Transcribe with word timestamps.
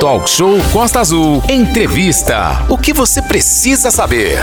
Talk 0.00 0.30
Show 0.30 0.56
Costa 0.72 1.00
Azul. 1.00 1.42
Entrevista. 1.48 2.64
O 2.68 2.78
que 2.78 2.92
você 2.92 3.20
precisa 3.20 3.90
saber? 3.90 4.38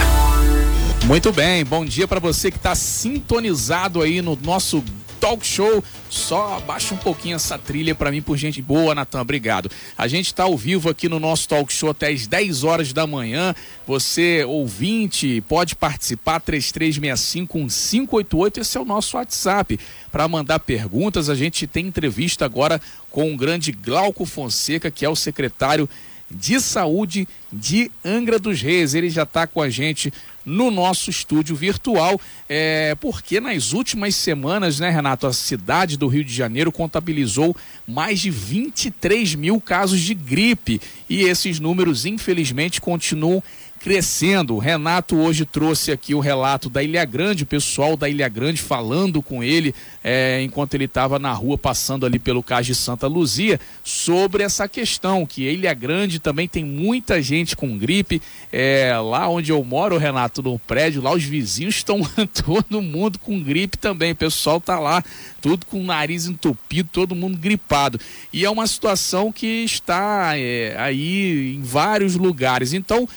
Muito 1.05 1.31
bem, 1.31 1.63
bom 1.63 1.85
dia 1.85 2.05
para 2.05 2.19
você 2.19 2.51
que 2.51 2.57
está 2.57 2.75
sintonizado 2.75 4.01
aí 4.01 4.21
no 4.21 4.37
nosso 4.43 4.83
talk 5.19 5.45
show. 5.45 5.83
Só 6.09 6.61
baixa 6.61 6.93
um 6.93 6.97
pouquinho 6.97 7.35
essa 7.35 7.57
trilha 7.57 7.95
para 7.95 8.11
mim, 8.11 8.21
por 8.21 8.37
gente 8.37 8.61
boa, 8.61 8.93
Natan. 8.95 9.21
Obrigado. 9.21 9.69
A 9.97 10.07
gente 10.07 10.27
está 10.27 10.43
ao 10.43 10.55
vivo 10.57 10.89
aqui 10.89 11.09
no 11.09 11.19
nosso 11.19 11.47
talk 11.47 11.73
show 11.73 11.89
até 11.89 12.09
as 12.09 12.27
10 12.27 12.63
horas 12.63 12.93
da 12.93 13.07
manhã. 13.07 13.55
Você, 13.87 14.43
ouvinte, 14.45 15.43
pode 15.47 15.75
participar 15.75 16.39
3365-1588. 16.41 18.59
Esse 18.59 18.77
é 18.77 18.81
o 18.81 18.85
nosso 18.85 19.17
WhatsApp. 19.17 19.79
Para 20.11 20.27
mandar 20.27 20.59
perguntas, 20.59 21.29
a 21.29 21.35
gente 21.35 21.65
tem 21.67 21.87
entrevista 21.87 22.45
agora 22.45 22.81
com 23.11 23.33
o 23.33 23.37
grande 23.37 23.71
Glauco 23.71 24.25
Fonseca, 24.25 24.91
que 24.91 25.05
é 25.05 25.09
o 25.09 25.15
secretário 25.15 25.89
de 26.29 26.59
Saúde 26.59 27.27
de 27.51 27.91
Angra 28.03 28.39
dos 28.39 28.61
Reis. 28.61 28.93
Ele 28.93 29.09
já 29.09 29.23
está 29.23 29.45
com 29.45 29.61
a 29.61 29.69
gente 29.69 30.11
no 30.45 30.69
nosso 30.69 31.09
estúdio 31.09 31.55
virtual, 31.55 32.21
é, 32.47 32.95
porque 33.01 33.39
nas 33.39 33.73
últimas 33.73 34.15
semanas, 34.15 34.79
né, 34.79 34.91
Renato, 34.91 35.25
a 35.25 35.33
cidade 35.33 35.97
do 35.97 36.07
Rio 36.07 36.23
de 36.23 36.33
Janeiro 36.33 36.71
contabilizou 36.71 37.55
mais 37.87 38.19
de 38.19 38.29
23 38.29 39.33
mil 39.33 39.59
casos 39.59 39.99
de 39.99 40.13
gripe 40.13 40.79
e 41.09 41.23
esses 41.23 41.59
números, 41.59 42.05
infelizmente, 42.05 42.79
continuam 42.79 43.41
crescendo. 43.85 44.55
O 44.55 44.57
Renato 44.57 45.15
hoje 45.15 45.45
trouxe 45.45 45.91
aqui 45.91 46.15
o 46.15 46.19
relato 46.19 46.71
da 46.71 46.81
Ilha 46.81 47.05
Grande, 47.05 47.43
o 47.43 47.45
pessoal 47.45 47.95
da 47.95 48.09
Ilha 48.09 48.27
Grande 48.27 48.59
falando 48.59 49.21
com 49.21 49.43
ele 49.43 49.75
é, 50.03 50.41
enquanto 50.41 50.73
ele 50.73 50.85
estava 50.85 51.19
na 51.19 51.31
rua 51.31 51.55
passando 51.55 52.03
ali 52.03 52.17
pelo 52.17 52.41
Cais 52.41 52.65
de 52.65 52.73
Santa 52.73 53.05
Luzia 53.05 53.59
sobre 53.83 54.41
essa 54.41 54.67
questão 54.67 55.23
que 55.23 55.43
Ilha 55.43 55.71
Grande 55.75 56.17
também 56.17 56.47
tem 56.47 56.65
muita 56.65 57.21
gente 57.21 57.55
com 57.55 57.77
gripe. 57.77 58.19
É, 58.51 58.97
lá 58.97 59.29
onde 59.29 59.51
eu 59.51 59.63
moro, 59.63 59.99
Renato, 59.99 60.41
no 60.41 60.57
prédio, 60.57 61.03
lá 61.03 61.13
os 61.13 61.23
vizinhos 61.23 61.75
estão 61.75 62.01
todo 62.43 62.81
mundo 62.81 63.19
com 63.19 63.39
gripe 63.39 63.77
também. 63.77 64.13
O 64.13 64.15
pessoal 64.15 64.59
tá 64.59 64.79
lá 64.79 65.03
tudo 65.39 65.63
com 65.67 65.79
o 65.79 65.85
nariz 65.85 66.25
entupido, 66.25 66.89
todo 66.91 67.13
mundo 67.13 67.37
gripado. 67.37 67.99
E 68.33 68.45
é 68.45 68.49
uma 68.49 68.65
situação 68.65 69.31
que 69.31 69.45
está 69.45 70.31
é, 70.35 70.75
aí 70.75 71.53
em 71.53 71.61
vários 71.61 72.15
lugares. 72.15 72.73
Então 72.73 73.07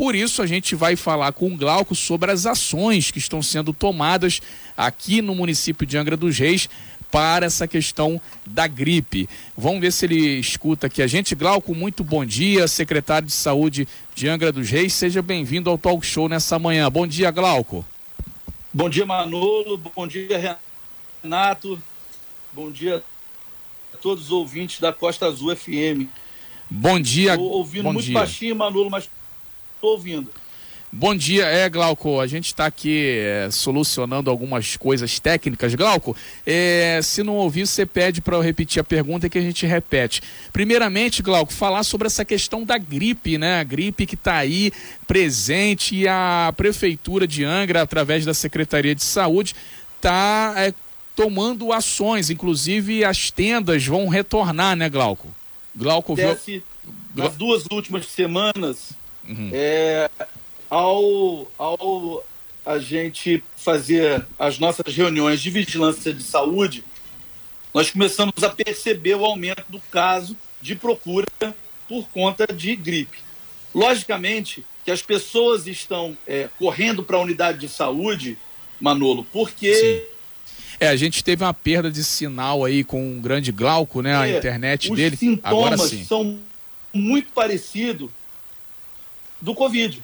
por 0.00 0.14
isso, 0.14 0.40
a 0.40 0.46
gente 0.46 0.74
vai 0.74 0.96
falar 0.96 1.30
com 1.32 1.52
o 1.52 1.56
Glauco 1.58 1.94
sobre 1.94 2.32
as 2.32 2.46
ações 2.46 3.10
que 3.10 3.18
estão 3.18 3.42
sendo 3.42 3.70
tomadas 3.70 4.40
aqui 4.74 5.20
no 5.20 5.34
município 5.34 5.86
de 5.86 5.98
Angra 5.98 6.16
dos 6.16 6.38
Reis 6.38 6.70
para 7.10 7.44
essa 7.44 7.68
questão 7.68 8.18
da 8.46 8.66
gripe. 8.66 9.28
Vamos 9.54 9.82
ver 9.82 9.92
se 9.92 10.06
ele 10.06 10.40
escuta 10.40 10.86
aqui 10.86 11.02
a 11.02 11.06
gente. 11.06 11.34
Glauco, 11.34 11.74
muito 11.74 12.02
bom 12.02 12.24
dia, 12.24 12.66
secretário 12.66 13.26
de 13.26 13.34
Saúde 13.34 13.86
de 14.14 14.26
Angra 14.26 14.50
dos 14.50 14.70
Reis. 14.70 14.94
Seja 14.94 15.20
bem-vindo 15.20 15.68
ao 15.68 15.76
Talk 15.76 16.06
Show 16.06 16.30
nessa 16.30 16.58
manhã. 16.58 16.90
Bom 16.90 17.06
dia, 17.06 17.30
Glauco. 17.30 17.84
Bom 18.72 18.88
dia, 18.88 19.04
Manolo. 19.04 19.76
Bom 19.76 20.06
dia, 20.06 20.58
Renato. 21.22 21.78
Bom 22.54 22.70
dia 22.70 23.04
a 23.92 23.98
todos 23.98 24.24
os 24.24 24.30
ouvintes 24.30 24.80
da 24.80 24.94
Costa 24.94 25.26
Azul 25.26 25.54
FM. 25.54 26.08
Bom 26.70 26.98
dia. 26.98 27.32
Estou 27.32 27.50
ouvindo 27.50 27.82
bom 27.82 27.92
muito 27.92 28.06
dia. 28.06 28.14
baixinho, 28.14 28.56
Manolo, 28.56 28.88
mas 28.88 29.10
estou 29.80 29.92
ouvindo. 29.92 30.30
Bom 30.92 31.14
dia, 31.14 31.44
é 31.44 31.68
Glauco. 31.68 32.20
A 32.20 32.26
gente 32.26 32.46
está 32.46 32.66
aqui 32.66 33.16
é, 33.20 33.48
solucionando 33.50 34.28
algumas 34.28 34.76
coisas 34.76 35.20
técnicas. 35.20 35.74
Glauco, 35.74 36.16
é, 36.44 37.00
se 37.00 37.22
não 37.22 37.36
ouvir, 37.36 37.66
você 37.66 37.86
pede 37.86 38.20
para 38.20 38.36
eu 38.36 38.40
repetir 38.40 38.80
a 38.80 38.84
pergunta 38.84 39.28
que 39.28 39.38
a 39.38 39.40
gente 39.40 39.64
repete. 39.64 40.20
Primeiramente, 40.52 41.22
Glauco, 41.22 41.52
falar 41.52 41.84
sobre 41.84 42.08
essa 42.08 42.24
questão 42.24 42.64
da 42.64 42.76
gripe, 42.76 43.38
né? 43.38 43.60
A 43.60 43.64
gripe 43.64 44.04
que 44.04 44.16
está 44.16 44.34
aí 44.34 44.72
presente 45.06 45.94
e 45.94 46.08
a 46.08 46.52
Prefeitura 46.56 47.26
de 47.26 47.44
Angra, 47.44 47.82
através 47.82 48.24
da 48.24 48.34
Secretaria 48.34 48.94
de 48.94 49.04
Saúde, 49.04 49.54
está 49.96 50.54
é, 50.56 50.74
tomando 51.14 51.72
ações. 51.72 52.30
Inclusive, 52.30 53.04
as 53.04 53.30
tendas 53.30 53.86
vão 53.86 54.08
retornar, 54.08 54.74
né, 54.74 54.88
Glauco? 54.88 55.28
Glauco 55.72 56.16
viu. 56.16 56.36
Nas 57.14 57.36
duas 57.36 57.64
últimas 57.70 58.06
semanas, 58.06 58.92
é, 59.52 60.10
ao, 60.68 61.50
ao 61.58 62.24
a 62.64 62.78
gente 62.78 63.42
fazer 63.56 64.24
as 64.38 64.58
nossas 64.58 64.94
reuniões 64.94 65.40
de 65.40 65.50
vigilância 65.50 66.12
de 66.12 66.22
saúde, 66.22 66.84
nós 67.72 67.90
começamos 67.90 68.42
a 68.42 68.50
perceber 68.50 69.14
o 69.14 69.24
aumento 69.24 69.64
do 69.68 69.80
caso 69.90 70.36
de 70.60 70.74
procura 70.74 71.26
por 71.88 72.08
conta 72.08 72.46
de 72.46 72.76
gripe. 72.76 73.18
Logicamente 73.74 74.64
que 74.84 74.90
as 74.90 75.02
pessoas 75.02 75.66
estão 75.66 76.16
é, 76.26 76.48
correndo 76.58 77.02
para 77.02 77.16
a 77.16 77.20
unidade 77.20 77.58
de 77.58 77.68
saúde, 77.68 78.36
Manolo, 78.80 79.24
porque 79.32 79.74
Sim. 79.74 80.00
É, 80.78 80.88
a 80.88 80.96
gente 80.96 81.22
teve 81.22 81.44
uma 81.44 81.52
perda 81.52 81.90
de 81.90 82.02
sinal 82.02 82.64
aí 82.64 82.82
com 82.82 83.18
o 83.18 83.20
grande 83.20 83.52
Glauco, 83.52 84.00
né? 84.00 84.16
A 84.16 84.26
É, 84.26 84.38
internet 84.38 84.90
os 84.90 84.96
dele. 84.96 85.14
sintomas 85.14 85.74
Agora 85.74 85.76
sim. 85.76 86.04
são 86.04 86.38
muito 86.92 87.30
parecidos 87.32 88.08
do 89.40 89.54
Covid. 89.54 90.02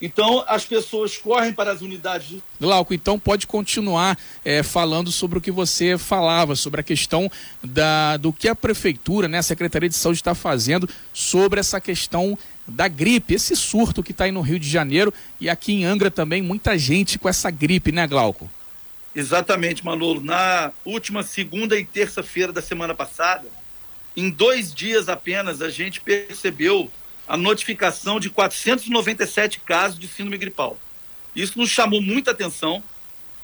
Então, 0.00 0.44
as 0.46 0.64
pessoas 0.64 1.16
correm 1.16 1.52
para 1.52 1.72
as 1.72 1.80
unidades 1.80 2.28
de 2.28 2.42
Glauco, 2.60 2.94
então 2.94 3.18
pode 3.18 3.48
continuar 3.48 4.16
é, 4.44 4.62
falando 4.62 5.10
sobre 5.10 5.38
o 5.38 5.40
que 5.40 5.50
você 5.50 5.98
falava, 5.98 6.54
sobre 6.54 6.80
a 6.80 6.84
questão 6.84 7.28
da, 7.62 8.16
do 8.16 8.32
que 8.32 8.48
a 8.48 8.54
prefeitura, 8.54 9.26
né, 9.26 9.38
a 9.38 9.42
Secretaria 9.42 9.88
de 9.88 9.96
Saúde 9.96 10.20
está 10.20 10.36
fazendo 10.36 10.88
sobre 11.12 11.58
essa 11.58 11.80
questão 11.80 12.38
da 12.64 12.86
gripe, 12.86 13.34
esse 13.34 13.56
surto 13.56 14.02
que 14.02 14.12
está 14.12 14.24
aí 14.24 14.30
no 14.30 14.40
Rio 14.40 14.58
de 14.58 14.68
Janeiro 14.68 15.12
e 15.40 15.48
aqui 15.48 15.72
em 15.72 15.84
Angra 15.84 16.12
também, 16.12 16.42
muita 16.42 16.78
gente 16.78 17.18
com 17.18 17.28
essa 17.28 17.50
gripe, 17.50 17.90
né, 17.90 18.06
Glauco? 18.06 18.48
Exatamente, 19.14 19.84
Manolo. 19.84 20.20
Na 20.20 20.70
última 20.84 21.24
segunda 21.24 21.76
e 21.76 21.84
terça-feira 21.84 22.52
da 22.52 22.62
semana 22.62 22.94
passada, 22.94 23.48
em 24.16 24.30
dois 24.30 24.72
dias 24.72 25.08
apenas, 25.08 25.60
a 25.60 25.70
gente 25.70 26.00
percebeu 26.00 26.88
a 27.28 27.36
notificação 27.36 28.18
de 28.18 28.30
497 28.30 29.60
casos 29.60 29.98
de 29.98 30.08
síndrome 30.08 30.38
gripal. 30.38 30.78
Isso 31.36 31.58
nos 31.58 31.70
chamou 31.70 32.00
muita 32.00 32.30
atenção. 32.30 32.82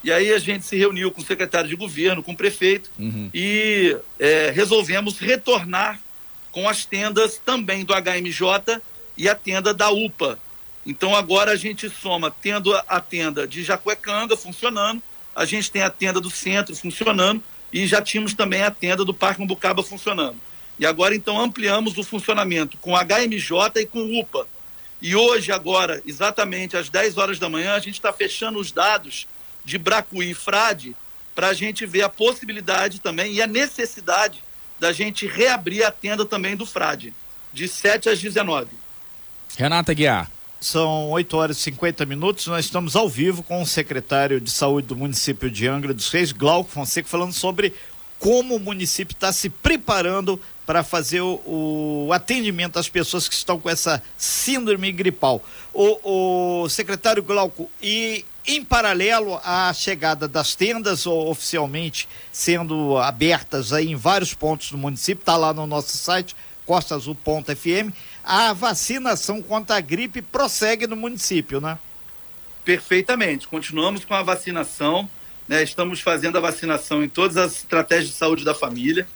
E 0.02 0.12
aí 0.12 0.32
a 0.32 0.38
gente 0.38 0.66
se 0.66 0.76
reuniu 0.76 1.10
com 1.10 1.20
o 1.22 1.24
secretário 1.24 1.68
de 1.68 1.76
governo, 1.76 2.22
com 2.22 2.32
o 2.32 2.36
prefeito, 2.36 2.90
Uhum. 2.98 3.30
e 3.32 3.96
é, 4.18 4.50
resolvemos 4.50 5.18
retornar 5.18 5.98
com 6.52 6.68
as 6.68 6.84
tendas 6.84 7.38
também 7.44 7.84
do 7.84 7.94
HMJ 7.94 8.80
e 9.16 9.28
a 9.28 9.34
tenda 9.34 9.72
da 9.72 9.90
UPA. 9.90 10.38
Então 10.84 11.14
agora 11.16 11.52
a 11.52 11.56
gente 11.56 11.88
soma 11.88 12.30
tendo 12.30 12.74
a- 12.86 13.00
tenda 13.00 13.46
de 13.48 13.62
Jacuecanga 13.62 14.36
funcionando, 14.36 15.02
a 15.34 15.44
gente 15.46 15.70
tem 15.70 15.82
a 15.82 15.88
tenda 15.90 16.20
do 16.20 16.30
centro 16.30 16.76
funcionando 16.76 17.42
e 17.72 17.86
já 17.86 18.02
tínhamos 18.02 18.34
também 18.34 18.62
a 18.62 18.70
tenda 18.70 19.04
do 19.06 19.14
Parque 19.14 19.40
Mambucaba 19.40 19.82
funcionando. 19.82 20.36
E 20.78 20.86
agora 20.86 21.14
então 21.14 21.40
ampliamos 21.40 21.96
o 21.96 22.02
funcionamento 22.02 22.76
com 22.78 22.94
HMJ 22.96 23.82
e 23.82 23.86
com 23.86 24.18
UPA. 24.18 24.46
E 25.00 25.14
hoje, 25.14 25.52
agora, 25.52 26.02
exatamente 26.06 26.76
às 26.76 26.88
10 26.88 27.18
horas 27.18 27.38
da 27.38 27.48
manhã, 27.48 27.74
a 27.74 27.78
gente 27.78 27.94
está 27.94 28.12
fechando 28.12 28.58
os 28.58 28.72
dados 28.72 29.28
de 29.64 29.78
Bracuí 29.78 30.30
e 30.30 30.34
Frade 30.34 30.96
para 31.34 31.48
a 31.48 31.54
gente 31.54 31.84
ver 31.84 32.02
a 32.02 32.08
possibilidade 32.08 33.00
também 33.00 33.32
e 33.32 33.42
a 33.42 33.46
necessidade 33.46 34.42
da 34.78 34.92
gente 34.92 35.26
reabrir 35.26 35.84
a 35.84 35.90
tenda 35.90 36.24
também 36.24 36.56
do 36.56 36.66
Frade, 36.66 37.12
de 37.52 37.68
7 37.68 38.08
às 38.08 38.20
19. 38.20 38.68
Renata 39.56 39.92
Guiar. 39.92 40.30
São 40.60 41.10
8 41.10 41.36
horas 41.36 41.58
e 41.58 41.60
50 41.60 42.06
minutos. 42.06 42.46
Nós 42.46 42.64
estamos 42.64 42.96
ao 42.96 43.08
vivo 43.08 43.42
com 43.42 43.60
o 43.60 43.66
secretário 43.66 44.40
de 44.40 44.50
saúde 44.50 44.88
do 44.88 44.96
município 44.96 45.50
de 45.50 45.68
Angra 45.68 45.92
dos 45.92 46.08
Reis, 46.10 46.32
Glauco 46.32 46.70
Fonseca, 46.70 47.06
falando 47.06 47.34
sobre 47.34 47.74
como 48.18 48.56
o 48.56 48.60
município 48.60 49.12
está 49.12 49.30
se 49.30 49.50
preparando 49.50 50.40
para 50.66 50.82
fazer 50.82 51.20
o, 51.20 52.06
o 52.06 52.12
atendimento 52.12 52.78
às 52.78 52.88
pessoas 52.88 53.28
que 53.28 53.34
estão 53.34 53.58
com 53.60 53.68
essa 53.68 54.02
síndrome 54.16 54.90
gripal. 54.92 55.42
O, 55.72 56.62
o 56.64 56.68
secretário 56.68 57.22
Glauco, 57.22 57.70
e 57.82 58.24
em 58.46 58.64
paralelo 58.64 59.40
à 59.44 59.72
chegada 59.72 60.28
das 60.28 60.54
tendas 60.54 61.06
oficialmente 61.06 62.08
sendo 62.30 62.98
abertas 62.98 63.72
aí 63.72 63.90
em 63.90 63.96
vários 63.96 64.34
pontos 64.34 64.70
do 64.70 64.78
município, 64.78 65.22
está 65.22 65.36
lá 65.36 65.52
no 65.52 65.66
nosso 65.66 65.96
site, 65.96 66.36
costaazul.fm, 66.66 67.92
a 68.22 68.52
vacinação 68.52 69.42
contra 69.42 69.76
a 69.76 69.80
gripe 69.80 70.22
prossegue 70.22 70.86
no 70.86 70.96
município, 70.96 71.60
né? 71.60 71.78
Perfeitamente. 72.64 73.46
Continuamos 73.46 74.04
com 74.04 74.14
a 74.14 74.22
vacinação. 74.22 75.08
né? 75.46 75.62
Estamos 75.62 76.00
fazendo 76.00 76.38
a 76.38 76.40
vacinação 76.40 77.04
em 77.04 77.08
todas 77.08 77.36
as 77.36 77.56
estratégias 77.56 78.08
de 78.08 78.14
saúde 78.14 78.44
da 78.44 78.54
família. 78.54 79.06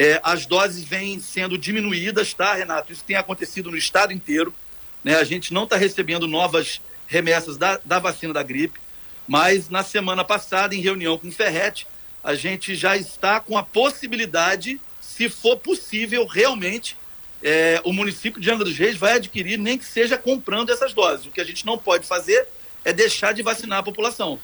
É, 0.00 0.20
as 0.22 0.46
doses 0.46 0.84
vêm 0.84 1.18
sendo 1.18 1.58
diminuídas, 1.58 2.32
tá, 2.32 2.54
Renato? 2.54 2.92
Isso 2.92 3.02
tem 3.04 3.16
acontecido 3.16 3.68
no 3.68 3.76
estado 3.76 4.12
inteiro. 4.12 4.54
né? 5.02 5.16
A 5.16 5.24
gente 5.24 5.52
não 5.52 5.64
está 5.64 5.76
recebendo 5.76 6.28
novas 6.28 6.80
remessas 7.08 7.56
da, 7.56 7.80
da 7.84 7.98
vacina 7.98 8.32
da 8.32 8.44
gripe, 8.44 8.78
mas 9.26 9.68
na 9.68 9.82
semana 9.82 10.24
passada, 10.24 10.72
em 10.72 10.80
reunião 10.80 11.18
com 11.18 11.26
o 11.26 11.32
Ferret, 11.32 11.84
a 12.22 12.36
gente 12.36 12.76
já 12.76 12.96
está 12.96 13.40
com 13.40 13.58
a 13.58 13.62
possibilidade, 13.64 14.80
se 15.00 15.28
for 15.28 15.56
possível 15.56 16.24
realmente, 16.26 16.96
é, 17.42 17.80
o 17.84 17.92
município 17.92 18.40
de 18.40 18.48
Angra 18.52 18.64
dos 18.64 18.78
Reis 18.78 18.96
vai 18.96 19.14
adquirir, 19.14 19.58
nem 19.58 19.76
que 19.76 19.84
seja 19.84 20.16
comprando 20.16 20.70
essas 20.70 20.92
doses. 20.92 21.26
O 21.26 21.30
que 21.30 21.40
a 21.40 21.44
gente 21.44 21.66
não 21.66 21.76
pode 21.76 22.06
fazer 22.06 22.46
é 22.84 22.92
deixar 22.92 23.32
de 23.32 23.42
vacinar 23.42 23.80
a 23.80 23.82
população. 23.82 24.38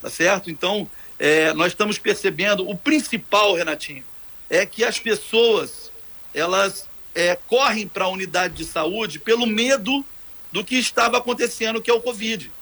Tá 0.00 0.08
certo? 0.08 0.48
Então, 0.48 0.88
é, 1.18 1.52
nós 1.54 1.72
estamos 1.72 1.98
percebendo, 1.98 2.68
o 2.68 2.76
principal, 2.76 3.54
Renatinho, 3.54 4.04
é 4.52 4.66
que 4.66 4.84
as 4.84 5.00
pessoas, 5.00 5.90
elas 6.34 6.86
é, 7.14 7.34
correm 7.34 7.88
para 7.88 8.04
a 8.04 8.08
unidade 8.08 8.54
de 8.54 8.66
saúde 8.66 9.18
pelo 9.18 9.46
medo 9.46 10.04
do 10.52 10.62
que 10.62 10.76
estava 10.76 11.16
acontecendo, 11.16 11.80
que 11.80 11.90
é 11.90 11.94
o 11.94 12.02
Covid. 12.02 12.52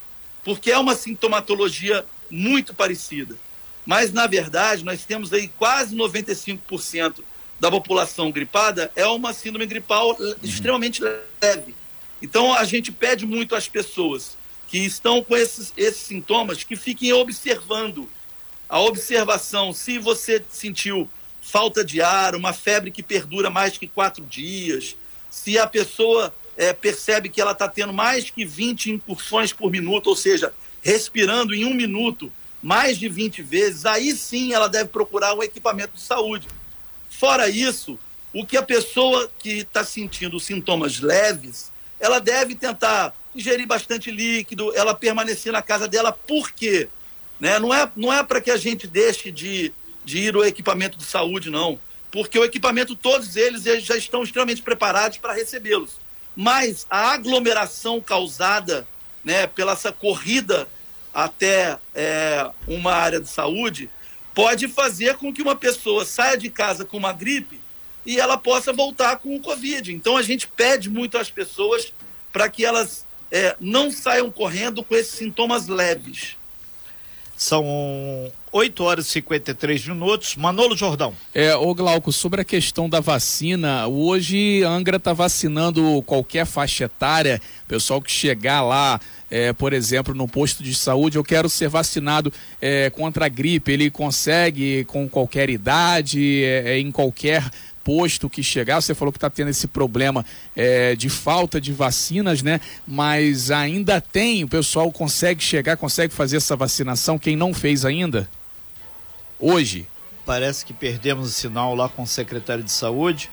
Porque 0.45 0.71
é 0.71 0.79
uma 0.79 0.95
sintomatologia 0.95 2.07
muito 2.31 2.73
parecida. 2.73 3.37
Mas, 3.85 4.13
na 4.13 4.29
verdade, 4.29 4.85
nós 4.85 5.05
temos 5.05 5.33
aí 5.33 5.49
quase 5.59 5.97
95% 5.97 7.25
da 7.59 7.69
população 7.69 8.31
gripada 8.31 8.93
é 8.95 9.05
uma 9.07 9.33
síndrome 9.33 9.67
gripal 9.67 10.17
uhum. 10.17 10.35
extremamente 10.45 11.03
leve. 11.03 11.75
Então, 12.23 12.55
a 12.55 12.63
gente 12.63 12.93
pede 12.93 13.27
muito 13.27 13.57
às 13.57 13.67
pessoas 13.67 14.39
que 14.69 14.79
estão 14.79 15.25
com 15.25 15.37
esses, 15.37 15.73
esses 15.77 16.03
sintomas 16.03 16.63
que 16.63 16.77
fiquem 16.77 17.13
observando. 17.13 18.09
A 18.69 18.79
observação, 18.79 19.73
se 19.73 19.99
você 19.99 20.41
sentiu 20.49 21.11
falta 21.41 21.85
de 21.85 22.01
ar, 22.01 22.35
uma 22.35 22.53
febre 22.53 22.91
que 22.91 23.03
perdura 23.03 23.51
mais 23.51 23.79
que 23.79 23.87
quatro 23.87 24.25
dias, 24.25 24.97
se 25.31 25.59
a 25.59 25.67
pessoa 25.67 26.35
é, 26.57 26.73
percebe 26.73 27.29
que 27.29 27.41
ela 27.41 27.53
está 27.53 27.69
tendo 27.69 27.93
mais 27.93 28.29
que 28.31 28.45
20 28.45 28.91
incursões 28.91 29.53
por 29.53 29.71
minuto, 29.71 30.09
ou 30.09 30.17
seja, 30.17 30.53
respirando 30.83 31.55
em 31.55 31.65
um 31.65 31.75
minuto 31.75 32.31
mais 32.63 32.99
de 32.99 33.09
20 33.09 33.43
vezes, 33.43 33.87
aí 33.87 34.13
sim 34.13 34.53
ela 34.53 34.69
deve 34.69 34.91
procurar 34.91 35.35
um 35.35 35.43
equipamento 35.43 35.95
de 35.95 36.03
saúde. 36.03 36.49
Fora 37.09 37.49
isso, 37.49 37.99
o 38.33 38.45
que 38.45 38.57
a 38.57 38.63
pessoa 38.63 39.31
que 39.39 39.61
está 39.61 39.85
sentindo 39.85 40.39
sintomas 40.39 41.01
leves, 41.01 41.73
ela 41.99 42.19
deve 42.19 42.55
tentar 42.55 43.15
ingerir 43.35 43.67
bastante 43.67 44.11
líquido, 44.11 44.75
ela 44.77 44.95
permanecer 44.95 45.53
na 45.53 45.63
casa 45.63 45.89
dela, 45.89 46.13
por 46.13 46.53
quê? 46.53 46.89
Né? 47.39 47.59
Não 47.59 47.73
é, 47.73 47.91
não 47.97 48.13
é 48.13 48.23
para 48.23 48.41
que 48.41 48.51
a 48.51 48.57
gente 48.57 48.87
deixe 48.87 49.31
de, 49.31 49.73
de 50.05 50.19
ir 50.19 50.35
ao 50.35 50.45
equipamento 50.45 50.99
de 50.99 51.05
saúde, 51.05 51.51
não. 51.51 51.79
Porque 52.11 52.39
o 52.39 52.45
equipamento, 52.45 52.97
todos 52.97 53.37
eles, 53.37 53.67
eles 53.67 53.85
já 53.85 53.97
estão 53.97 54.23
extremamente 54.23 54.63
preparados 54.63 55.19
para 55.19 55.33
recebê-los. 55.33 56.01
Mas 56.35 56.87
a 56.91 57.13
aglomeração 57.13 58.01
causada 58.01 58.87
né, 59.25 59.47
pela 59.47 59.73
essa 59.73 59.93
corrida 59.93 60.67
até 61.13 61.79
é, 61.95 62.49
uma 62.67 62.93
área 62.93 63.21
de 63.21 63.29
saúde, 63.29 63.91
pode 64.35 64.69
fazer 64.69 65.17
com 65.17 65.33
que 65.33 65.43
uma 65.43 65.57
pessoa 65.57 66.05
saia 66.05 66.37
de 66.37 66.49
casa 66.49 66.85
com 66.85 66.97
uma 66.97 67.13
gripe 67.13 67.61
e 68.07 68.19
ela 68.19 68.39
possa 68.39 68.73
voltar 68.73 69.19
com 69.19 69.35
o 69.35 69.41
Covid. 69.41 69.93
Então 69.93 70.17
a 70.17 70.23
gente 70.23 70.47
pede 70.47 70.89
muito 70.89 71.19
às 71.19 71.31
pessoas 71.31 71.93
para 72.33 72.49
que 72.49 72.65
elas 72.65 73.05
é, 73.31 73.57
não 73.61 73.91
saiam 73.91 74.31
correndo 74.31 74.83
com 74.83 74.95
esses 74.95 75.15
sintomas 75.15 75.67
leves. 75.67 76.37
São 77.41 77.65
8 78.53 78.85
horas 78.85 79.07
e 79.07 79.13
53 79.13 79.89
minutos. 79.89 80.37
Manolo 80.37 80.77
Jordão. 80.77 81.15
É, 81.35 81.57
ô 81.57 81.75
Glauco, 81.75 82.13
sobre 82.13 82.43
a 82.43 82.45
questão 82.45 82.87
da 82.87 83.01
vacina, 83.01 83.87
hoje 83.87 84.63
a 84.63 84.69
Angra 84.69 84.99
está 84.99 85.15
vacinando 85.15 86.03
qualquer 86.03 86.45
faixa 86.45 86.85
etária, 86.85 87.41
pessoal 87.67 88.03
que 88.03 88.13
chegar 88.13 88.61
lá, 88.61 89.01
é, 89.31 89.55
por 89.55 89.73
exemplo, 89.73 90.15
no 90.15 90.29
posto 90.29 90.63
de 90.63 90.75
saúde, 90.75 91.17
eu 91.17 91.25
quero 91.25 91.49
ser 91.49 91.71
vacinado 91.71 92.31
é, 92.61 92.91
contra 92.91 93.25
a 93.25 93.29
gripe, 93.29 93.73
ele 93.73 93.91
consegue 93.91 94.85
com 94.85 95.09
qualquer 95.09 95.49
idade, 95.49 96.45
é, 96.45 96.73
é 96.73 96.79
em 96.79 96.91
qualquer 96.91 97.51
posto 97.85 98.29
que 98.29 98.43
chegar. 98.43 98.81
Você 98.81 98.95
falou 98.95 99.13
que 99.13 99.19
está 99.19 99.31
tendo 99.31 99.49
esse 99.49 99.67
problema 99.67 100.25
é, 100.55 100.95
de 100.95 101.09
falta 101.09 101.61
de 101.61 101.73
vacinas, 101.73 102.43
né? 102.43 102.61
Mas 102.87 103.51
ainda 103.51 104.01
tem, 104.01 104.45
o 104.45 104.49
pessoal 104.49 104.91
consegue 104.93 105.43
chegar, 105.43 105.77
consegue 105.77 106.13
fazer 106.13 106.37
essa 106.37 106.57
vacinação, 106.57 107.19
quem 107.19 107.37
não 107.37 107.53
fez 107.53 107.85
ainda? 107.85 108.29
Hoje. 109.39 109.87
Parece 110.25 110.65
que 110.65 110.73
perdemos 110.73 111.29
o 111.29 111.33
sinal 111.33 111.75
lá 111.75 111.89
com 111.89 112.03
o 112.03 112.07
secretário 112.07 112.63
de 112.63 112.71
saúde, 112.71 113.31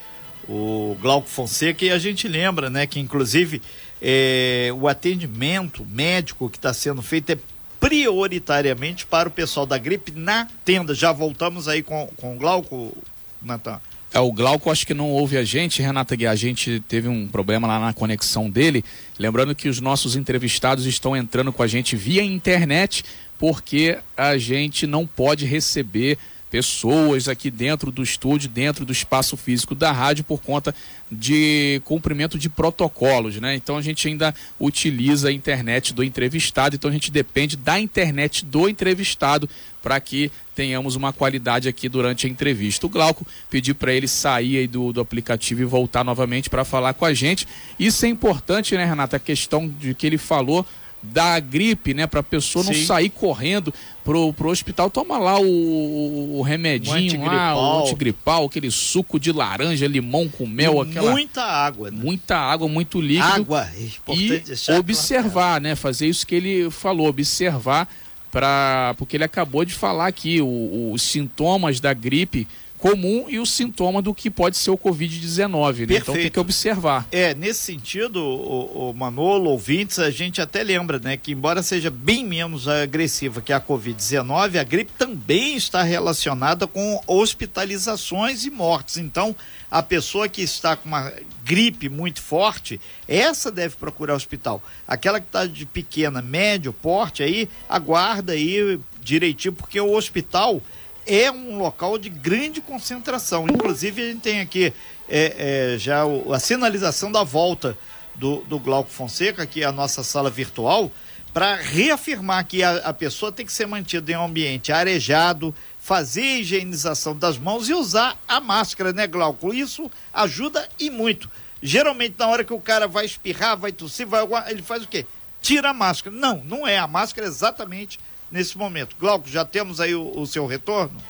o 0.47 0.97
Glauco 1.01 1.27
Fonseca, 1.27 1.85
e 1.85 1.91
a 1.91 1.99
gente 1.99 2.27
lembra, 2.27 2.69
né, 2.69 2.87
que 2.87 2.99
inclusive 2.99 3.61
é, 4.01 4.71
o 4.73 4.87
atendimento 4.87 5.85
médico 5.85 6.49
que 6.49 6.57
está 6.57 6.73
sendo 6.73 7.01
feito 7.01 7.31
é 7.31 7.37
prioritariamente 7.79 9.05
para 9.05 9.29
o 9.29 9.31
pessoal 9.31 9.65
da 9.65 9.77
gripe 9.77 10.11
na 10.11 10.47
tenda. 10.65 10.95
Já 10.95 11.11
voltamos 11.11 11.67
aí 11.67 11.83
com, 11.83 12.07
com 12.17 12.35
o 12.35 12.37
Glauco, 12.37 12.95
Natan. 13.41 13.79
É, 14.13 14.19
o 14.19 14.31
Glauco 14.31 14.71
acho 14.71 14.87
que 14.87 14.93
não 14.93 15.11
ouve 15.11 15.37
a 15.37 15.43
gente, 15.43 15.81
Renata 15.81 16.15
Gui. 16.15 16.25
A 16.25 16.35
gente 16.35 16.81
teve 16.87 17.07
um 17.07 17.27
problema 17.27 17.67
lá 17.67 17.79
na 17.79 17.93
conexão 17.93 18.49
dele. 18.49 18.83
Lembrando 19.19 19.53
que 19.53 19.67
os 19.67 19.81
nossos 19.81 20.15
entrevistados 20.15 20.85
estão 20.85 21.15
entrando 21.15 21.51
com 21.51 21.61
a 21.61 21.67
gente 21.67 21.95
via 21.95 22.23
internet, 22.23 23.03
porque 23.37 23.97
a 24.15 24.37
gente 24.37 24.87
não 24.87 25.05
pode 25.05 25.45
receber 25.45 26.17
pessoas 26.49 27.27
aqui 27.27 27.51
dentro 27.51 27.91
do 27.91 28.01
estúdio, 28.01 28.49
dentro 28.49 28.85
do 28.85 28.91
espaço 28.91 29.35
físico 29.35 29.75
da 29.75 29.91
rádio, 29.91 30.23
por 30.23 30.41
conta 30.41 30.73
de 31.11 31.81
cumprimento 31.85 32.37
de 32.37 32.49
protocolos, 32.49 33.39
né? 33.39 33.55
Então 33.55 33.77
a 33.77 33.81
gente 33.81 34.07
ainda 34.07 34.33
utiliza 34.59 35.29
a 35.29 35.31
internet 35.31 35.93
do 35.93 36.03
entrevistado, 36.03 36.75
então 36.75 36.89
a 36.89 36.93
gente 36.93 37.11
depende 37.11 37.55
da 37.55 37.79
internet 37.79 38.45
do 38.45 38.67
entrevistado 38.67 39.49
para 39.81 39.99
que 39.99 40.31
tenhamos 40.53 40.95
uma 40.95 41.13
qualidade 41.13 41.69
aqui 41.69 41.87
durante 41.87 42.27
a 42.27 42.29
entrevista. 42.29 42.85
O 42.85 42.89
Glauco 42.89 43.25
pediu 43.49 43.75
para 43.75 43.93
ele 43.93 44.07
sair 44.07 44.67
do, 44.67 44.91
do 44.91 44.99
aplicativo 44.99 45.61
e 45.61 45.65
voltar 45.65 46.03
novamente 46.03 46.49
para 46.49 46.65
falar 46.65 46.93
com 46.93 47.05
a 47.05 47.13
gente. 47.13 47.47
Isso 47.79 48.05
é 48.05 48.09
importante, 48.09 48.75
né, 48.75 48.83
Renata? 48.83 49.15
A 49.15 49.19
questão 49.19 49.67
de 49.67 49.93
que 49.93 50.05
ele 50.05 50.17
falou 50.17 50.65
da 51.01 51.39
gripe, 51.39 51.93
né? 51.93 52.07
Para 52.07 52.21
a 52.21 52.23
pessoa 52.23 52.65
não 52.65 52.73
sair 52.73 53.09
correndo 53.09 53.73
pro, 54.03 54.33
pro 54.33 54.49
hospital. 54.49 54.89
Toma 54.89 55.17
lá 55.17 55.39
o, 55.39 56.39
o 56.39 56.41
remedinho 56.41 57.21
o 57.21 57.25
lá, 57.25 57.55
o 57.55 57.83
antigripal, 57.83 58.45
aquele 58.45 58.71
suco 58.71 59.19
de 59.19 59.31
laranja, 59.31 59.87
limão 59.87 60.27
com 60.27 60.45
mel, 60.45 60.83
e 60.83 60.89
aquela. 60.89 61.11
Muita 61.11 61.43
água, 61.43 61.91
né? 61.91 61.99
Muita 62.01 62.37
água, 62.37 62.67
muito 62.67 62.99
líquido. 62.99 63.27
Água, 63.27 63.69
é 63.75 63.83
importante 63.83 64.53
e 64.69 64.71
observar, 64.73 65.61
né? 65.61 65.75
Fazer 65.75 66.07
isso 66.07 66.25
que 66.25 66.35
ele 66.35 66.69
falou, 66.69 67.07
observar 67.07 67.87
para 68.31 68.93
porque 68.97 69.15
ele 69.15 69.23
acabou 69.23 69.63
de 69.63 69.73
falar 69.73 70.07
aqui 70.07 70.41
o, 70.41 70.91
os 70.91 71.01
sintomas 71.01 71.79
da 71.79 71.93
gripe 71.93 72.47
comum 72.77 73.25
e 73.27 73.39
o 73.39 73.45
sintoma 73.45 74.01
do 74.01 74.13
que 74.13 74.29
pode 74.29 74.57
ser 74.57 74.69
o 74.69 74.77
Covid-19, 74.77 75.87
né? 75.87 75.97
Então 75.97 76.13
tem 76.13 76.29
que 76.29 76.39
observar. 76.39 77.07
É, 77.11 77.33
nesse 77.33 77.61
sentido, 77.61 78.23
o, 78.23 78.89
o, 78.89 78.93
Manolo, 78.93 79.49
ouvintes, 79.49 79.99
a 79.99 80.09
gente 80.11 80.41
até 80.41 80.63
lembra, 80.63 80.99
né, 80.99 81.17
que 81.17 81.31
embora 81.31 81.63
seja 81.63 81.89
bem 81.89 82.23
menos 82.25 82.67
agressiva 82.67 83.41
que 83.41 83.51
a 83.51 83.59
Covid-19, 83.59 84.59
a 84.59 84.63
gripe 84.63 84.91
também 84.97 85.55
está 85.55 85.81
relacionada 85.81 86.67
com 86.67 87.01
hospitalizações 87.07 88.45
e 88.45 88.49
mortes. 88.49 88.97
Então, 88.97 89.35
a 89.69 89.81
pessoa 89.81 90.29
que 90.29 90.41
está 90.41 90.75
com 90.75 90.87
uma 90.87 91.11
gripe 91.43 91.89
muito 91.89 92.21
forte, 92.21 92.79
essa 93.07 93.51
deve 93.51 93.75
procurar 93.75 94.15
hospital. 94.15 94.61
Aquela 94.87 95.19
que 95.19 95.27
está 95.27 95.45
de 95.45 95.65
pequena, 95.65 96.21
médio 96.21 96.71
porte, 96.71 97.23
aí 97.23 97.49
aguarda 97.67 98.33
aí 98.33 98.79
direitinho, 99.01 99.53
porque 99.53 99.79
o 99.79 99.95
hospital 99.95 100.61
é 101.07 101.31
um 101.31 101.57
local 101.57 101.97
de 101.97 102.09
grande 102.09 102.61
concentração. 102.61 103.47
Inclusive, 103.47 104.01
a 104.01 104.05
gente 104.07 104.21
tem 104.21 104.41
aqui 104.41 104.73
é, 105.07 105.73
é, 105.73 105.77
já 105.77 106.05
o, 106.05 106.33
a 106.33 106.39
sinalização 106.39 107.11
da 107.11 107.23
volta 107.23 107.77
do, 108.13 108.41
do 108.41 108.59
Glauco 108.59 108.89
Fonseca, 108.89 109.45
que 109.45 109.63
é 109.63 109.65
a 109.65 109.71
nossa 109.71 110.03
sala 110.03 110.29
virtual, 110.29 110.91
para 111.33 111.55
reafirmar 111.55 112.45
que 112.45 112.63
a, 112.63 112.77
a, 112.77 112.93
pessoa 112.93 113.31
tem 113.31 113.45
que 113.45 113.53
ser 113.53 113.67
mantida 113.67 114.11
em 114.11 114.15
um 114.15 114.25
ambiente 114.25 114.71
arejado, 114.71 115.53
fazer 115.79 116.21
a 116.21 116.39
higienização 116.39 117.15
das 117.15 117.37
mãos 117.37 117.69
e 117.69 117.73
usar 117.73 118.17
a 118.27 118.41
máscara, 118.41 118.91
né, 118.91 119.07
Glauco? 119.07 119.53
Isso 119.53 119.89
ajuda 120.13 120.67
e 120.79 120.89
muito. 120.89 121.29
Geralmente, 121.61 122.15
na 122.17 122.27
hora 122.27 122.43
que 122.43 122.53
o 122.53 122.59
cara 122.59 122.87
vai 122.87 123.05
espirrar, 123.05 123.57
vai 123.57 123.71
tossir, 123.71 124.05
vai, 124.05 124.21
ele 124.49 124.61
faz 124.61 124.83
o 124.83 124.87
quê? 124.87 125.05
Tira 125.41 125.69
a 125.69 125.73
máscara. 125.73 126.15
Não, 126.15 126.41
não 126.43 126.67
é. 126.67 126.77
A 126.77 126.87
máscara 126.87 127.27
é 127.27 127.29
exatamente 127.29 127.99
nesse 128.31 128.57
momento. 128.57 128.95
Glauco, 128.99 129.27
já 129.27 129.45
temos 129.45 129.79
aí 129.79 129.95
o, 129.95 130.19
o 130.19 130.25
seu 130.25 130.45
retorno? 130.45 131.01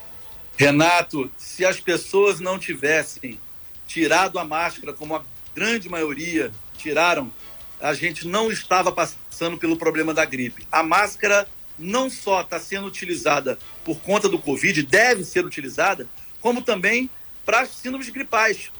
Renato, 0.55 1.29
se 1.37 1.63
as 1.63 1.79
pessoas 1.79 2.39
não 2.39 2.57
tivessem 2.57 3.39
tirado 3.85 4.39
a 4.39 4.43
máscara, 4.43 4.91
como 4.91 5.15
a 5.15 5.23
grande 5.55 5.87
maioria 5.87 6.51
tiraram, 6.77 7.31
a 7.79 7.93
gente 7.93 8.27
não 8.27 8.51
estava 8.51 8.91
passando 8.91 9.57
pelo 9.57 9.77
problema 9.77 10.13
da 10.13 10.25
gripe. 10.25 10.67
A 10.71 10.81
máscara 10.81 11.47
não 11.77 12.09
só 12.09 12.41
está 12.41 12.59
sendo 12.59 12.87
utilizada 12.87 13.57
por 13.85 13.99
conta 14.01 14.27
do 14.27 14.39
Covid, 14.39 14.81
deve 14.81 15.23
ser 15.23 15.45
utilizada, 15.45 16.07
como 16.41 16.61
também 16.61 17.09
para 17.45 17.65
síndromes 17.67 18.09
gripais. 18.09 18.71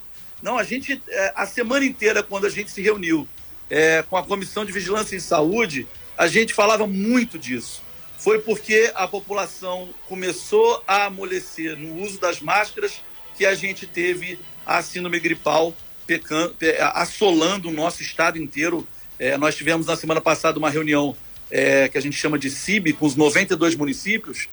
Não, 0.41 0.57
a 0.57 0.63
gente, 0.63 1.01
é, 1.07 1.33
a 1.35 1.45
semana 1.45 1.85
inteira, 1.85 2.23
quando 2.23 2.45
a 2.45 2.49
gente 2.49 2.71
se 2.71 2.81
reuniu 2.81 3.27
é, 3.69 4.03
com 4.03 4.17
a 4.17 4.23
Comissão 4.23 4.65
de 4.65 4.71
Vigilância 4.71 5.15
em 5.15 5.19
Saúde, 5.19 5.87
a 6.17 6.27
gente 6.27 6.53
falava 6.53 6.87
muito 6.87 7.37
disso 7.37 7.86
foi 8.17 8.39
porque 8.39 8.91
a 8.95 9.07
população 9.07 9.89
começou 10.07 10.83
a 10.87 11.05
amolecer 11.05 11.77
no 11.77 12.01
uso 12.01 12.19
das 12.19 12.41
máscaras 12.41 13.01
que 13.37 13.45
a 13.45 13.53
gente 13.53 13.85
teve 13.85 14.39
a 14.65 14.81
síndrome 14.81 15.19
gripal 15.19 15.73
pecando, 16.05 16.55
assolando 16.93 17.69
o 17.69 17.71
nosso 17.71 18.01
estado 18.01 18.37
inteiro. 18.37 18.87
É, 19.19 19.37
nós 19.37 19.55
tivemos 19.55 19.85
na 19.85 19.95
semana 19.95 20.19
passada 20.19 20.57
uma 20.57 20.69
reunião 20.69 21.15
é, 21.51 21.87
que 21.87 21.97
a 21.97 22.01
gente 22.01 22.17
chama 22.17 22.39
de 22.39 22.49
CIB, 22.49 22.93
com 22.93 23.05
os 23.05 23.15
92 23.15 23.75
municípios, 23.75 24.49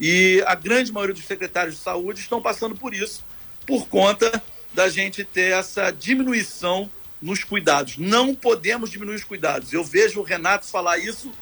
e 0.00 0.42
a 0.46 0.54
grande 0.54 0.92
maioria 0.92 1.14
dos 1.14 1.24
secretários 1.24 1.76
de 1.76 1.82
saúde 1.82 2.20
estão 2.20 2.42
passando 2.42 2.74
por 2.74 2.92
isso, 2.92 3.24
por 3.64 3.86
conta 3.86 4.42
da 4.72 4.88
gente 4.88 5.24
ter 5.24 5.52
essa 5.52 5.92
diminuição 5.92 6.90
nos 7.22 7.44
cuidados. 7.44 7.96
Não 7.96 8.34
podemos 8.34 8.90
diminuir 8.90 9.16
os 9.16 9.24
cuidados. 9.24 9.72
Eu 9.72 9.84
vejo 9.84 10.20
o 10.20 10.24
Renato 10.24 10.66
falar 10.66 10.98
isso 10.98 11.32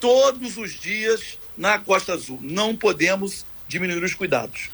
todos 0.00 0.56
os 0.56 0.72
dias 0.72 1.38
na 1.56 1.78
Costa 1.78 2.14
Azul. 2.14 2.38
Não 2.42 2.74
podemos 2.74 3.44
diminuir 3.68 4.02
os 4.02 4.14
cuidados. 4.14 4.70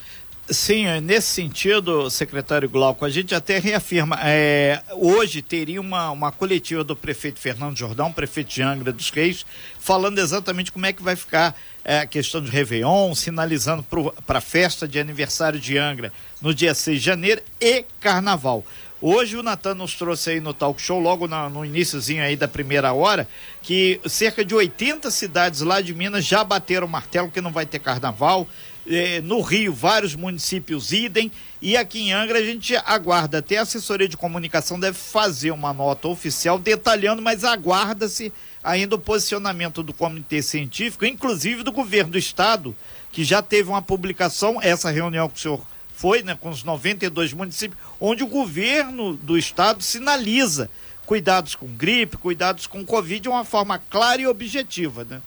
Sim, 0.48 0.86
é, 0.86 1.00
nesse 1.00 1.26
sentido, 1.26 2.08
secretário 2.08 2.70
Glauco, 2.70 3.04
a 3.04 3.10
gente 3.10 3.34
até 3.34 3.58
reafirma, 3.58 4.16
é, 4.22 4.80
hoje 4.92 5.42
teria 5.42 5.80
uma, 5.80 6.12
uma 6.12 6.30
coletiva 6.30 6.84
do 6.84 6.94
prefeito 6.94 7.40
Fernando 7.40 7.76
Jordão, 7.76 8.12
prefeito 8.12 8.50
de 8.50 8.62
Angra 8.62 8.92
dos 8.92 9.10
Reis, 9.10 9.44
falando 9.80 10.20
exatamente 10.20 10.70
como 10.70 10.86
é 10.86 10.92
que 10.92 11.02
vai 11.02 11.16
ficar 11.16 11.56
é, 11.84 11.98
a 11.98 12.06
questão 12.06 12.40
de 12.40 12.48
Réveillon, 12.48 13.12
sinalizando 13.16 13.84
para 14.24 14.38
a 14.38 14.40
festa 14.40 14.86
de 14.86 15.00
aniversário 15.00 15.58
de 15.58 15.76
Angra 15.76 16.12
no 16.40 16.54
dia 16.54 16.74
6 16.74 17.00
de 17.00 17.04
janeiro 17.04 17.42
e 17.60 17.84
Carnaval. 17.98 18.64
Hoje 19.08 19.36
o 19.36 19.42
Natan 19.44 19.76
nos 19.76 19.94
trouxe 19.94 20.30
aí 20.30 20.40
no 20.40 20.52
talk 20.52 20.82
show, 20.82 20.98
logo 20.98 21.28
no, 21.28 21.48
no 21.48 21.64
iníciozinho 21.64 22.24
aí 22.24 22.34
da 22.34 22.48
primeira 22.48 22.92
hora, 22.92 23.28
que 23.62 24.00
cerca 24.04 24.44
de 24.44 24.52
80 24.52 25.12
cidades 25.12 25.60
lá 25.60 25.80
de 25.80 25.94
Minas 25.94 26.24
já 26.24 26.42
bateram 26.42 26.88
o 26.88 26.90
martelo 26.90 27.30
que 27.30 27.40
não 27.40 27.52
vai 27.52 27.64
ter 27.64 27.78
carnaval. 27.78 28.48
Eh, 28.84 29.20
no 29.20 29.40
Rio, 29.42 29.72
vários 29.72 30.16
municípios 30.16 30.90
idem. 30.90 31.30
E 31.62 31.76
aqui 31.76 32.00
em 32.00 32.12
Angra 32.12 32.40
a 32.40 32.44
gente 32.44 32.74
aguarda, 32.84 33.38
até 33.38 33.58
a 33.58 33.62
assessoria 33.62 34.08
de 34.08 34.16
comunicação 34.16 34.80
deve 34.80 34.98
fazer 34.98 35.52
uma 35.52 35.72
nota 35.72 36.08
oficial 36.08 36.58
detalhando, 36.58 37.22
mas 37.22 37.44
aguarda-se 37.44 38.32
ainda 38.60 38.96
o 38.96 38.98
posicionamento 38.98 39.84
do 39.84 39.94
comitê 39.94 40.42
científico, 40.42 41.04
inclusive 41.04 41.62
do 41.62 41.70
governo 41.70 42.10
do 42.10 42.18
estado, 42.18 42.74
que 43.12 43.22
já 43.22 43.40
teve 43.40 43.68
uma 43.68 43.82
publicação, 43.82 44.60
essa 44.60 44.90
reunião 44.90 45.28
que 45.28 45.38
o 45.38 45.40
senhor 45.40 45.75
foi, 45.96 46.22
né, 46.22 46.36
com 46.38 46.50
os 46.50 46.62
92 46.62 47.32
municípios, 47.32 47.80
onde 47.98 48.22
o 48.22 48.26
governo 48.26 49.16
do 49.16 49.38
estado 49.38 49.82
sinaliza 49.82 50.70
cuidados 51.06 51.54
com 51.54 51.66
gripe, 51.66 52.18
cuidados 52.18 52.66
com 52.66 52.84
Covid 52.84 53.20
de 53.20 53.28
uma 53.30 53.44
forma 53.44 53.78
clara 53.78 54.20
e 54.20 54.26
objetiva, 54.26 55.04
né? 55.04 55.22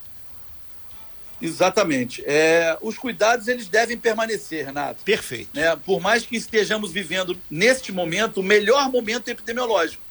Exatamente. 1.42 2.22
É, 2.26 2.78
os 2.82 2.98
cuidados 2.98 3.48
eles 3.48 3.68
devem 3.68 3.98
permanecer, 3.98 4.66
Renato. 4.66 5.02
Perfeito. 5.04 5.50
Né? 5.54 5.76
Por 5.78 6.00
mais 6.02 6.26
que 6.26 6.36
estejamos 6.36 6.92
vivendo 6.92 7.40
neste 7.50 7.92
momento 7.92 8.42
o 8.42 8.44
melhor 8.44 8.92
momento 8.92 9.30
epidemiológico, 9.30 10.04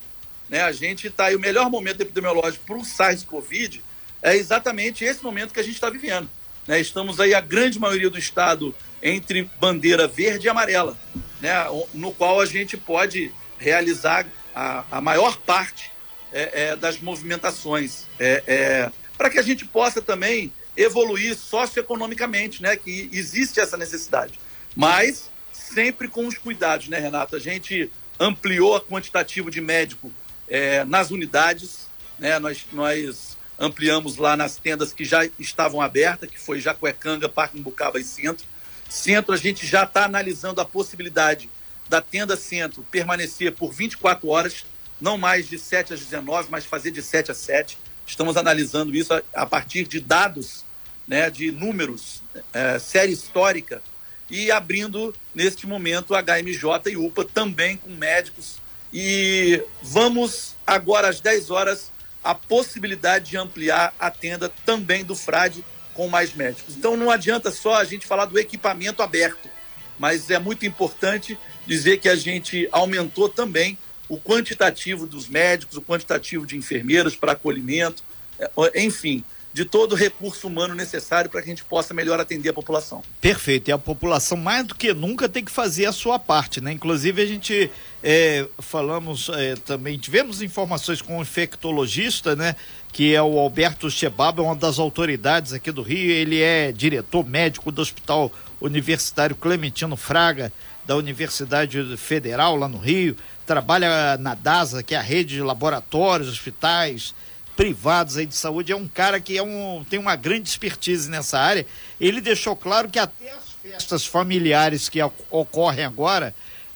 né? 0.49 0.63
A 0.63 0.73
gente 0.73 1.07
está 1.07 1.27
aí 1.27 1.37
o 1.37 1.41
melhor 1.41 1.71
momento 1.71 2.01
epidemiológico 2.01 2.65
para 2.65 2.77
o 2.77 2.85
SARS-CoV 2.85 3.81
é 4.23 4.35
exatamente 4.35 5.05
esse 5.05 5.23
momento 5.23 5.53
que 5.53 5.61
a 5.61 5.63
gente 5.63 5.75
está 5.75 5.91
vivendo. 5.91 6.29
Né? 6.67 6.81
Estamos 6.81 7.21
aí 7.21 7.35
a 7.35 7.41
grande 7.41 7.79
maioria 7.79 8.11
do 8.11 8.19
estado 8.19 8.75
entre 9.03 9.51
bandeira 9.61 10.07
verde 10.07 10.47
e 10.47 10.51
amarela, 10.51 10.97
né? 11.41 11.55
No 11.95 12.13
qual 12.13 12.41
a 12.41 12.47
gente 12.47 12.77
pode 12.77 13.33
realizar 13.59 14.27
a, 14.55 14.85
a 14.91 15.01
maior 15.01 15.39
parte 15.39 15.91
é, 16.33 16.71
é, 16.71 16.77
das 16.77 16.99
movimentações, 16.99 18.07
é, 18.19 18.43
é 18.47 18.93
para 19.17 19.31
que 19.31 19.39
a 19.39 19.43
gente 19.43 19.65
possa 19.65 20.01
também 20.01 20.53
evoluir 20.77 21.37
socioeconomicamente, 21.37 22.63
né? 22.63 22.77
Que 22.77 23.09
existe 23.13 23.61
essa 23.61 23.77
necessidade. 23.77 24.39
Mas 24.77 25.31
sempre 25.53 26.09
com 26.09 26.27
os 26.27 26.39
cuidados, 26.39 26.89
né, 26.89 26.99
Renato? 26.99 27.35
A 27.35 27.41
gente 27.41 27.91
ampliou 28.19 28.77
a 28.77 28.81
quantitativo 28.81 29.51
de 29.51 29.61
médico 29.61 30.13
é, 30.49 30.85
nas 30.85 31.11
unidades, 31.11 31.89
né? 32.19 32.39
Nós, 32.39 32.65
nós 32.73 33.37
ampliamos 33.59 34.17
lá 34.17 34.37
nas 34.37 34.57
tendas 34.57 34.93
que 34.93 35.05
já 35.05 35.29
estavam 35.39 35.81
abertas, 35.81 36.31
que 36.31 36.39
foi 36.39 36.61
Jacuecanga, 36.61 37.29
Parque 37.29 37.59
Embucaba 37.59 37.99
e 37.99 38.05
Centro. 38.05 38.47
Centro, 38.89 39.35
a 39.35 39.37
gente 39.37 39.67
já 39.67 39.85
está 39.85 40.05
analisando 40.05 40.61
a 40.61 40.65
possibilidade 40.65 41.51
da 41.89 42.01
tenda 42.01 42.37
Centro 42.37 42.83
permanecer 42.91 43.53
por 43.53 43.73
24 43.73 44.29
horas, 44.29 44.65
não 45.01 45.17
mais 45.17 45.49
de 45.49 45.59
7 45.59 45.95
às 45.95 46.01
19, 46.01 46.49
mas 46.51 46.65
fazer 46.65 46.91
de 46.91 47.03
7 47.03 47.31
a 47.31 47.35
7. 47.35 47.79
Estamos 48.07 48.37
analisando 48.37 48.95
isso 48.95 49.13
a, 49.13 49.23
a 49.35 49.47
partir 49.47 49.87
de 49.87 50.01
dados 50.01 50.65
né, 51.07 51.31
de 51.31 51.51
números, 51.51 52.23
é, 52.53 52.79
série 52.79 53.13
histórica, 53.13 53.83
e 54.31 54.51
abrindo 54.51 55.15
neste 55.35 55.67
momento 55.67 56.15
HMJ 56.15 56.93
e 56.93 56.97
UPA 56.97 57.25
também 57.25 57.77
com 57.77 57.91
médicos. 57.91 58.57
E 58.93 59.63
vamos 59.83 60.55
agora 60.67 61.09
às 61.09 61.21
10 61.21 61.51
horas 61.51 61.91
a 62.23 62.35
possibilidade 62.35 63.31
de 63.31 63.37
ampliar 63.37 63.95
a 63.99 64.11
tenda 64.11 64.53
também 64.67 65.05
do 65.05 65.15
Frade 65.15 65.65
com 65.99 66.07
mais 66.07 66.33
médicos. 66.33 66.77
Então 66.77 66.97
não 66.97 67.11
adianta 67.11 67.51
só 67.51 67.75
a 67.75 67.83
gente 67.83 68.07
falar 68.07 68.27
do 68.27 68.39
equipamento 68.39 69.03
aberto, 69.03 69.51
mas 69.99 70.31
é 70.31 70.39
muito 70.39 70.65
importante 70.65 71.37
dizer 71.67 71.99
que 71.99 72.09
a 72.09 72.15
gente 72.15 72.69
aumentou 72.71 73.29
também 73.29 73.77
o 74.09 74.17
quantitativo 74.17 75.09
dos 75.09 75.29
médicos, 75.29 75.77
o 75.77 75.83
quantitativo 75.83 76.47
de 76.47 76.57
enfermeiros 76.57 77.17
para 77.17 77.33
acolhimento, 77.33 78.05
é, 78.39 78.81
enfim, 78.81 79.25
de 79.53 79.65
todo 79.65 79.93
o 79.93 79.95
recurso 79.97 80.47
humano 80.47 80.75
necessário 80.75 81.31
para 81.31 81.41
que 81.41 81.49
a 81.49 81.51
gente 81.51 81.65
possa 81.65 81.95
melhor 81.95 82.21
atender 82.21 82.51
a 82.51 82.53
população. 82.53 83.03
Perfeito. 83.21 83.69
E 83.69 83.73
a 83.73 83.79
população, 83.79 84.37
mais 84.37 84.67
do 84.67 84.75
que 84.75 84.93
nunca, 84.93 85.29
tem 85.29 85.45
que 85.45 85.51
fazer 85.51 85.87
a 85.87 85.93
sua 85.93 86.19
parte, 86.19 86.61
né? 86.61 86.73
Inclusive, 86.73 87.23
a 87.23 87.27
gente 87.27 87.71
é, 88.03 88.47
falamos 88.59 89.29
é, 89.31 89.57
também, 89.57 89.99
tivemos 89.99 90.43
informações 90.43 91.03
com 91.03 91.19
o 91.19 91.23
infectologista, 91.23 92.37
né? 92.37 92.55
Que 92.93 93.15
é 93.15 93.23
o 93.23 93.39
Alberto 93.39 93.91
Chebaba, 93.91 94.43
uma 94.43 94.55
das 94.55 94.79
autoridades 94.79 95.53
aqui 95.53 95.73
do 95.73 95.83
Rio. 95.83 96.11
Ele 96.11 96.41
é 96.41 96.71
diretor 96.71 97.27
médico 97.27 97.73
do 97.73 97.83
Hospital 97.83 98.31
Universitário 98.61 99.35
Clementino 99.35 99.97
Fraga, 99.97 100.53
da 100.87 100.97
Universidade 100.97 101.97
Federal, 101.97 102.57
lá 102.57 102.69
no 102.69 102.79
Rio. 102.79 103.17
Trabalha 103.47 104.17
na 104.19 104.35
DASA, 104.35 104.83
que 104.83 104.95
é 104.95 104.99
a 104.99 105.03
rede 105.03 105.37
de 105.37 105.43
laboratórios, 105.43 106.29
hospitais 106.29 107.15
privados 107.59 108.17
aí 108.17 108.25
de 108.25 108.37
saúde, 108.37 108.71
é 108.71 108.77
um 108.77 108.87
cara 108.87 109.19
que 109.19 109.37
é 109.37 109.43
um, 109.43 109.85
tem 109.91 109.99
uma 109.99 110.15
grande 110.15 110.49
expertise 110.49 111.11
nessa 111.11 111.41
área. 111.41 111.67
Ele 112.01 112.21
deixou 112.21 112.55
claro 112.55 112.89
que 112.89 113.01
até 113.01 113.33
as 113.33 113.57
festas 113.61 114.07
familiares 114.07 114.89
que 114.89 115.01
ocorrem 115.29 115.85
agora, 115.85 116.33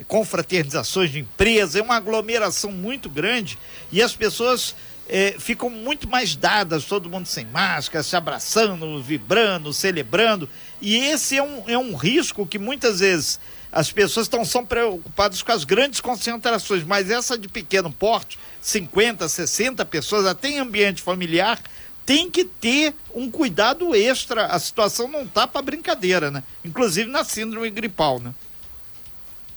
confraternizações 0.08 1.12
de 1.12 1.20
empresas, 1.20 1.76
é 1.76 1.82
uma 1.82 1.94
aglomeração 1.94 2.72
muito 2.72 3.08
grande 3.08 3.56
e 3.92 4.02
as 4.02 4.16
pessoas 4.16 4.74
é, 5.08 5.36
ficam 5.38 5.70
muito 5.70 6.10
mais 6.10 6.34
dadas, 6.34 6.84
todo 6.84 7.08
mundo 7.08 7.26
sem 7.26 7.46
máscara, 7.46 8.02
se 8.02 8.16
abraçando, 8.16 9.00
vibrando, 9.00 9.72
celebrando. 9.72 10.50
E 10.80 10.96
esse 10.96 11.36
é 11.38 11.42
um, 11.44 11.62
é 11.68 11.78
um 11.78 11.94
risco 11.94 12.44
que 12.44 12.58
muitas 12.58 12.98
vezes 12.98 13.38
as 13.72 13.90
pessoas 13.90 14.26
estão 14.26 14.44
são 14.44 14.66
preocupadas 14.66 15.42
com 15.42 15.50
as 15.50 15.64
grandes 15.64 15.98
concentrações, 15.98 16.84
mas 16.84 17.10
essa 17.10 17.38
de 17.38 17.48
pequeno 17.48 17.90
porte, 17.90 18.38
50, 18.60 19.26
60 19.26 19.82
pessoas, 19.86 20.26
até 20.26 20.48
em 20.48 20.58
ambiente 20.58 21.00
familiar, 21.00 21.58
tem 22.04 22.30
que 22.30 22.44
ter 22.44 22.94
um 23.14 23.30
cuidado 23.30 23.94
extra. 23.94 24.46
A 24.46 24.58
situação 24.58 25.08
não 25.08 25.26
tá 25.26 25.46
para 25.46 25.62
brincadeira, 25.62 26.30
né? 26.30 26.42
Inclusive 26.62 27.10
na 27.10 27.24
síndrome 27.24 27.70
gripal, 27.70 28.20
né? 28.20 28.34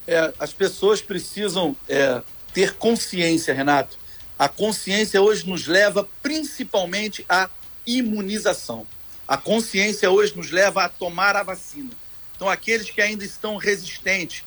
É, 0.07 0.33
as 0.39 0.53
pessoas 0.53 1.01
precisam 1.01 1.75
é, 1.89 2.21
ter 2.53 2.75
consciência, 2.75 3.53
Renato. 3.53 3.97
A 4.39 4.47
consciência 4.47 5.21
hoje 5.21 5.47
nos 5.47 5.67
leva 5.67 6.07
principalmente 6.21 7.25
à 7.27 7.49
imunização. 7.85 8.87
A 9.27 9.35
consciência 9.35 10.09
hoje 10.09 10.37
nos 10.37 10.51
leva 10.51 10.85
a 10.85 10.89
tomar 10.89 11.35
a 11.35 11.43
vacina. 11.43 11.89
Então, 12.35 12.49
aqueles 12.49 12.89
que 12.89 13.01
ainda 13.01 13.23
estão 13.23 13.55
resistentes 13.55 14.43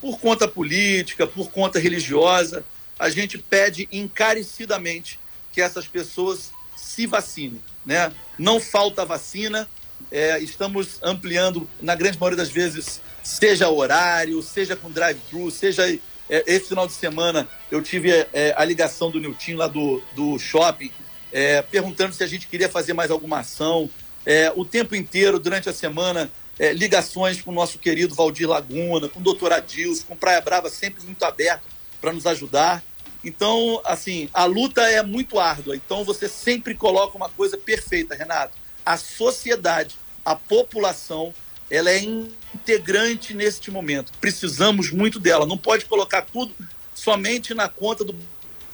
por 0.00 0.18
conta 0.18 0.48
política, 0.48 1.26
por 1.26 1.50
conta 1.50 1.78
religiosa, 1.78 2.64
a 2.98 3.08
gente 3.08 3.38
pede 3.38 3.88
encarecidamente 3.90 5.18
que 5.52 5.60
essas 5.60 5.86
pessoas 5.86 6.50
se 6.76 7.06
vacinem. 7.06 7.60
Né? 7.84 8.12
Não 8.38 8.60
falta 8.60 9.04
vacina, 9.04 9.68
é, 10.10 10.38
estamos 10.40 10.98
ampliando, 11.02 11.68
na 11.80 11.94
grande 11.94 12.18
maioria 12.18 12.36
das 12.36 12.50
vezes, 12.50 13.00
seja 13.22 13.68
horário, 13.68 14.42
seja 14.42 14.76
com 14.76 14.90
drive-thru, 14.90 15.50
seja. 15.50 15.86
É, 16.28 16.44
esse 16.46 16.68
final 16.68 16.86
de 16.86 16.92
semana 16.92 17.48
eu 17.72 17.82
tive 17.82 18.10
é, 18.32 18.54
a 18.56 18.64
ligação 18.64 19.10
do 19.10 19.18
Nilton 19.18 19.56
lá 19.56 19.66
do, 19.66 20.00
do 20.14 20.38
shopping, 20.38 20.90
é, 21.32 21.60
perguntando 21.62 22.14
se 22.14 22.22
a 22.22 22.26
gente 22.26 22.46
queria 22.46 22.68
fazer 22.68 22.92
mais 22.92 23.10
alguma 23.10 23.40
ação. 23.40 23.90
É, 24.24 24.52
o 24.54 24.64
tempo 24.64 24.94
inteiro, 24.94 25.40
durante 25.40 25.68
a 25.68 25.72
semana, 25.72 26.30
é, 26.60 26.74
ligações 26.74 27.40
com 27.40 27.50
o 27.50 27.54
nosso 27.54 27.78
querido 27.78 28.14
Valdir 28.14 28.46
Laguna, 28.46 29.08
com 29.08 29.18
o 29.18 29.22
doutor 29.22 29.50
Adilson, 29.50 30.04
com 30.06 30.14
Praia 30.14 30.42
Brava 30.42 30.68
sempre 30.68 31.02
muito 31.02 31.24
aberto 31.24 31.62
para 32.02 32.12
nos 32.12 32.26
ajudar. 32.26 32.84
Então, 33.24 33.80
assim, 33.82 34.28
a 34.30 34.44
luta 34.44 34.82
é 34.82 35.02
muito 35.02 35.38
árdua. 35.38 35.74
Então, 35.74 36.04
você 36.04 36.28
sempre 36.28 36.74
coloca 36.74 37.16
uma 37.16 37.30
coisa 37.30 37.56
perfeita, 37.56 38.14
Renato. 38.14 38.58
A 38.84 38.98
sociedade, 38.98 39.96
a 40.22 40.36
população, 40.36 41.32
ela 41.70 41.90
é 41.90 41.98
integrante 41.98 43.32
neste 43.32 43.70
momento. 43.70 44.12
Precisamos 44.20 44.90
muito 44.90 45.18
dela. 45.18 45.46
Não 45.46 45.56
pode 45.56 45.86
colocar 45.86 46.22
tudo 46.22 46.54
somente 46.94 47.54
na 47.54 47.70
conta 47.70 48.04
do 48.04 48.14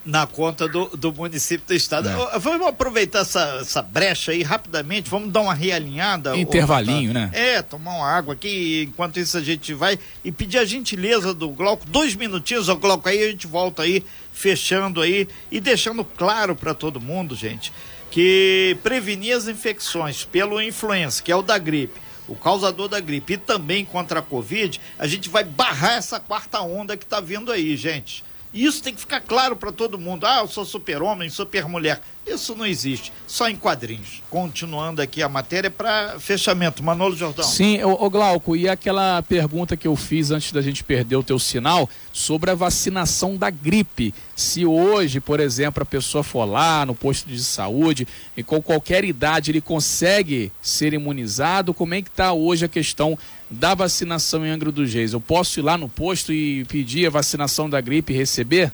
na 0.06 0.24
conta 0.26 0.68
do, 0.68 0.86
do 0.96 1.12
município 1.12 1.66
do 1.66 1.74
estado. 1.74 2.08
É. 2.08 2.38
Vamos 2.38 2.66
aproveitar 2.68 3.20
essa, 3.20 3.58
essa 3.60 3.82
brecha 3.82 4.30
aí 4.30 4.42
rapidamente, 4.42 5.10
vamos 5.10 5.32
dar 5.32 5.40
uma 5.40 5.52
realinhada. 5.52 6.36
Intervalinho, 6.36 7.12
né? 7.12 7.28
É, 7.32 7.60
tomar 7.60 7.96
uma 7.96 8.08
água 8.08 8.34
aqui, 8.34 8.84
enquanto 8.88 9.18
isso 9.18 9.36
a 9.36 9.42
gente 9.42 9.74
vai 9.74 9.98
e 10.24 10.30
pedir 10.30 10.58
a 10.58 10.64
gentileza 10.64 11.34
do 11.34 11.48
Glauco, 11.50 11.84
dois 11.88 12.14
minutinhos, 12.14 12.68
ó 12.68 12.76
Glauco, 12.76 13.08
aí 13.08 13.22
a 13.22 13.30
gente 13.30 13.48
volta 13.48 13.82
aí, 13.82 14.04
fechando 14.32 15.02
aí 15.02 15.26
e 15.50 15.60
deixando 15.60 16.04
claro 16.04 16.54
para 16.54 16.72
todo 16.72 17.00
mundo, 17.00 17.34
gente, 17.34 17.72
que 18.10 18.78
prevenir 18.82 19.36
as 19.36 19.48
infecções 19.48 20.24
pelo 20.24 20.62
influenza, 20.62 21.20
que 21.20 21.32
é 21.32 21.36
o 21.36 21.42
da 21.42 21.58
gripe, 21.58 22.00
o 22.28 22.36
causador 22.36 22.88
da 22.88 23.00
gripe 23.00 23.34
e 23.34 23.38
também 23.38 23.84
contra 23.84 24.20
a 24.20 24.22
Covid, 24.22 24.80
a 24.98 25.06
gente 25.06 25.28
vai 25.28 25.42
barrar 25.42 25.94
essa 25.94 26.20
quarta 26.20 26.60
onda 26.60 26.96
que 26.96 27.04
está 27.04 27.20
vindo 27.20 27.50
aí, 27.50 27.76
gente. 27.76 28.24
Isso 28.64 28.82
tem 28.82 28.94
que 28.94 29.00
ficar 29.00 29.20
claro 29.20 29.54
para 29.54 29.70
todo 29.70 29.98
mundo. 29.98 30.24
Ah, 30.26 30.40
eu 30.40 30.48
sou 30.48 30.64
super-homem, 30.64 31.28
super-mulher. 31.28 32.00
Isso 32.26 32.56
não 32.56 32.66
existe, 32.66 33.12
só 33.24 33.48
em 33.48 33.54
quadrinhos. 33.54 34.20
Continuando 34.28 35.00
aqui 35.00 35.22
a 35.22 35.28
matéria 35.28 35.70
para 35.70 36.18
fechamento. 36.18 36.82
Manolo 36.82 37.14
Jordão. 37.14 37.44
Sim, 37.44 37.82
o, 37.84 38.10
Glauco, 38.10 38.56
e 38.56 38.68
aquela 38.68 39.22
pergunta 39.22 39.76
que 39.76 39.86
eu 39.86 39.94
fiz 39.94 40.32
antes 40.32 40.50
da 40.50 40.60
gente 40.60 40.82
perder 40.82 41.14
o 41.14 41.22
teu 41.22 41.38
sinal 41.38 41.88
sobre 42.12 42.50
a 42.50 42.54
vacinação 42.54 43.36
da 43.36 43.48
gripe. 43.48 44.12
Se 44.34 44.66
hoje, 44.66 45.20
por 45.20 45.38
exemplo, 45.38 45.84
a 45.84 45.86
pessoa 45.86 46.24
for 46.24 46.44
lá 46.44 46.84
no 46.84 46.96
posto 46.96 47.28
de 47.28 47.42
saúde 47.42 48.08
e 48.36 48.42
com 48.42 48.60
qualquer 48.60 49.04
idade 49.04 49.52
ele 49.52 49.60
consegue 49.60 50.50
ser 50.60 50.92
imunizado, 50.94 51.72
como 51.72 51.94
é 51.94 52.02
que 52.02 52.08
está 52.08 52.32
hoje 52.32 52.64
a 52.64 52.68
questão 52.68 53.16
da 53.48 53.72
vacinação 53.72 54.44
em 54.44 54.50
Angra 54.50 54.72
dos 54.72 54.92
Reis? 54.92 55.12
Eu 55.12 55.20
posso 55.20 55.60
ir 55.60 55.62
lá 55.62 55.78
no 55.78 55.88
posto 55.88 56.32
e 56.32 56.64
pedir 56.64 57.06
a 57.06 57.10
vacinação 57.10 57.70
da 57.70 57.80
gripe 57.80 58.12
e 58.12 58.16
receber? 58.16 58.72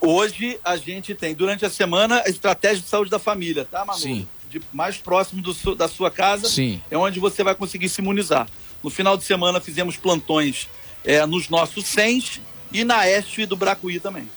Hoje 0.00 0.58
a 0.64 0.76
gente 0.76 1.14
tem, 1.14 1.34
durante 1.34 1.64
a 1.64 1.70
semana, 1.70 2.22
a 2.24 2.28
estratégia 2.28 2.82
de 2.82 2.88
saúde 2.88 3.10
da 3.10 3.18
família, 3.18 3.64
tá, 3.64 3.84
Manu? 3.84 3.98
Sim. 3.98 4.28
De 4.48 4.62
mais 4.72 4.96
próximo 4.96 5.42
do, 5.42 5.74
da 5.74 5.88
sua 5.88 6.10
casa 6.10 6.48
Sim. 6.48 6.80
é 6.90 6.96
onde 6.96 7.18
você 7.18 7.42
vai 7.42 7.54
conseguir 7.54 7.88
se 7.88 8.00
imunizar. 8.00 8.48
No 8.82 8.90
final 8.90 9.16
de 9.16 9.24
semana 9.24 9.60
fizemos 9.60 9.96
plantões 9.96 10.68
é, 11.04 11.26
nos 11.26 11.48
nossos 11.48 11.84
CENs 11.86 12.40
e 12.72 12.84
na 12.84 13.08
Este 13.08 13.44
do 13.44 13.56
Bracuí 13.56 13.98
também. 13.98 14.28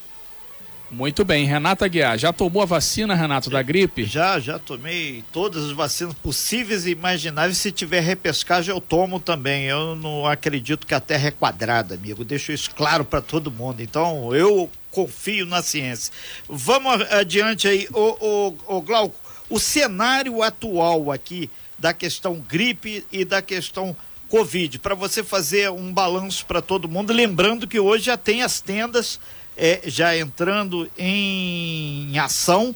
Muito 0.92 1.24
bem, 1.24 1.46
Renata 1.46 1.88
Guiar, 1.88 2.18
já 2.18 2.34
tomou 2.34 2.64
a 2.64 2.66
vacina, 2.66 3.14
Renato, 3.14 3.48
da 3.48 3.62
gripe? 3.62 4.06
Já, 4.06 4.40
já 4.40 4.58
tomei 4.58 5.24
todas 5.32 5.66
as 5.66 5.72
vacinas 5.72 6.16
possíveis 6.16 6.88
e 6.88 6.92
imagináveis. 6.92 7.60
Se 7.60 7.72
tiver 7.72 8.00
repescagem, 8.00 8.74
eu 8.74 8.82
tomo 8.82 9.20
também. 9.20 9.66
Eu 9.66 9.96
não 9.96 10.26
acredito 10.26 10.88
que 10.88 10.96
a 10.96 11.00
Terra 11.00 11.28
é 11.28 11.32
quadrada, 11.32 11.94
amigo. 11.94 12.26
Deixo 12.26 12.52
isso 12.52 12.72
claro 12.72 13.06
para 13.06 13.22
todo 13.22 13.52
mundo. 13.52 13.84
Então, 13.84 14.34
eu 14.34 14.68
confio 14.92 15.46
na 15.46 15.62
ciência. 15.62 16.14
Vamos 16.48 17.02
adiante 17.12 17.68
aí, 17.68 17.88
o, 17.94 18.56
o, 18.68 18.78
o 18.78 18.82
Glauco. 18.82 19.16
O 19.50 19.60
cenário 19.60 20.44
atual 20.44 21.12
aqui 21.12 21.50
da 21.78 21.94
questão 21.94 22.40
gripe 22.40 23.06
e 23.12 23.26
da 23.26 23.42
questão 23.42 23.96
Covid, 24.28 24.78
para 24.78 24.94
você 24.94 25.24
fazer 25.24 25.72
um 25.72 25.92
balanço 25.92 26.46
para 26.46 26.62
todo 26.62 26.88
mundo, 26.88 27.12
lembrando 27.12 27.68
que 27.68 27.80
hoje 27.80 28.06
já 28.06 28.18
tem 28.18 28.44
as 28.44 28.62
tendas 28.62 29.20
é, 29.58 29.82
já 29.86 30.16
entrando 30.16 30.90
em 30.96 32.18
ação 32.20 32.76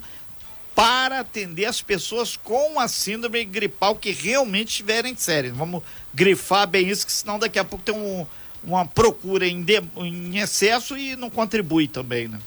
para 0.73 1.19
atender 1.19 1.65
as 1.65 1.79
pessoas 1.79 2.35
com 2.35 2.79
a 2.79 2.87
síndrome 2.87 3.45
gripal 3.45 3.95
que 3.95 4.11
realmente 4.11 4.69
estiverem 4.69 5.15
sérias. 5.15 5.55
Vamos 5.55 5.83
grifar 6.11 6.67
bem 6.67 6.89
isso, 6.89 7.05
que 7.05 7.11
senão 7.11 7.37
daqui 7.37 7.59
a 7.59 7.63
pouco 7.63 7.85
tem 7.85 7.93
um, 7.93 8.25
uma 8.65 8.85
procura 8.85 9.47
em, 9.47 9.61
de, 9.61 9.81
em 9.97 10.37
excesso 10.37 10.97
e 10.97 11.15
não 11.15 11.29
contribui 11.29 11.87
também, 11.87 12.27
né? 12.27 12.39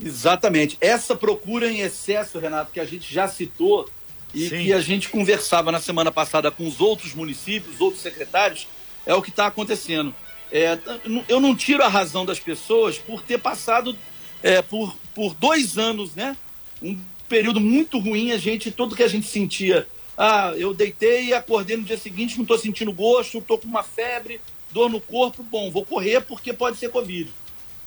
Exatamente. 0.00 0.76
Essa 0.80 1.14
procura 1.16 1.70
em 1.70 1.80
excesso, 1.80 2.38
Renato, 2.38 2.72
que 2.72 2.80
a 2.80 2.84
gente 2.84 3.12
já 3.12 3.26
citou 3.28 3.88
e 4.34 4.48
Sim. 4.48 4.64
que 4.64 4.72
a 4.72 4.80
gente 4.80 5.08
conversava 5.08 5.72
na 5.72 5.80
semana 5.80 6.12
passada 6.12 6.50
com 6.50 6.66
os 6.66 6.80
outros 6.80 7.14
municípios, 7.14 7.80
outros 7.80 8.02
secretários, 8.02 8.68
é 9.06 9.14
o 9.14 9.22
que 9.22 9.30
está 9.30 9.46
acontecendo. 9.46 10.14
É, 10.50 10.78
eu 11.28 11.40
não 11.40 11.54
tiro 11.54 11.82
a 11.82 11.88
razão 11.88 12.24
das 12.24 12.38
pessoas 12.38 12.98
por 12.98 13.22
ter 13.22 13.38
passado 13.38 13.96
é, 14.42 14.62
por, 14.62 14.96
por 15.14 15.34
dois 15.34 15.78
anos, 15.78 16.14
né? 16.14 16.36
Um 16.82 16.98
período 17.28 17.60
muito 17.60 17.98
ruim, 17.98 18.32
a 18.32 18.38
gente, 18.38 18.70
tudo 18.70 18.96
que 18.96 19.02
a 19.02 19.08
gente 19.08 19.26
sentia. 19.26 19.86
Ah, 20.16 20.52
eu 20.56 20.72
deitei 20.74 21.26
e 21.26 21.34
acordei 21.34 21.76
no 21.76 21.84
dia 21.84 21.98
seguinte, 21.98 22.36
não 22.36 22.42
estou 22.42 22.58
sentindo 22.58 22.92
gosto, 22.92 23.38
estou 23.38 23.58
com 23.58 23.68
uma 23.68 23.82
febre, 23.82 24.40
dor 24.72 24.90
no 24.90 25.00
corpo, 25.00 25.42
bom, 25.42 25.70
vou 25.70 25.84
correr 25.84 26.20
porque 26.20 26.52
pode 26.52 26.76
ser 26.76 26.90
Covid. 26.90 27.30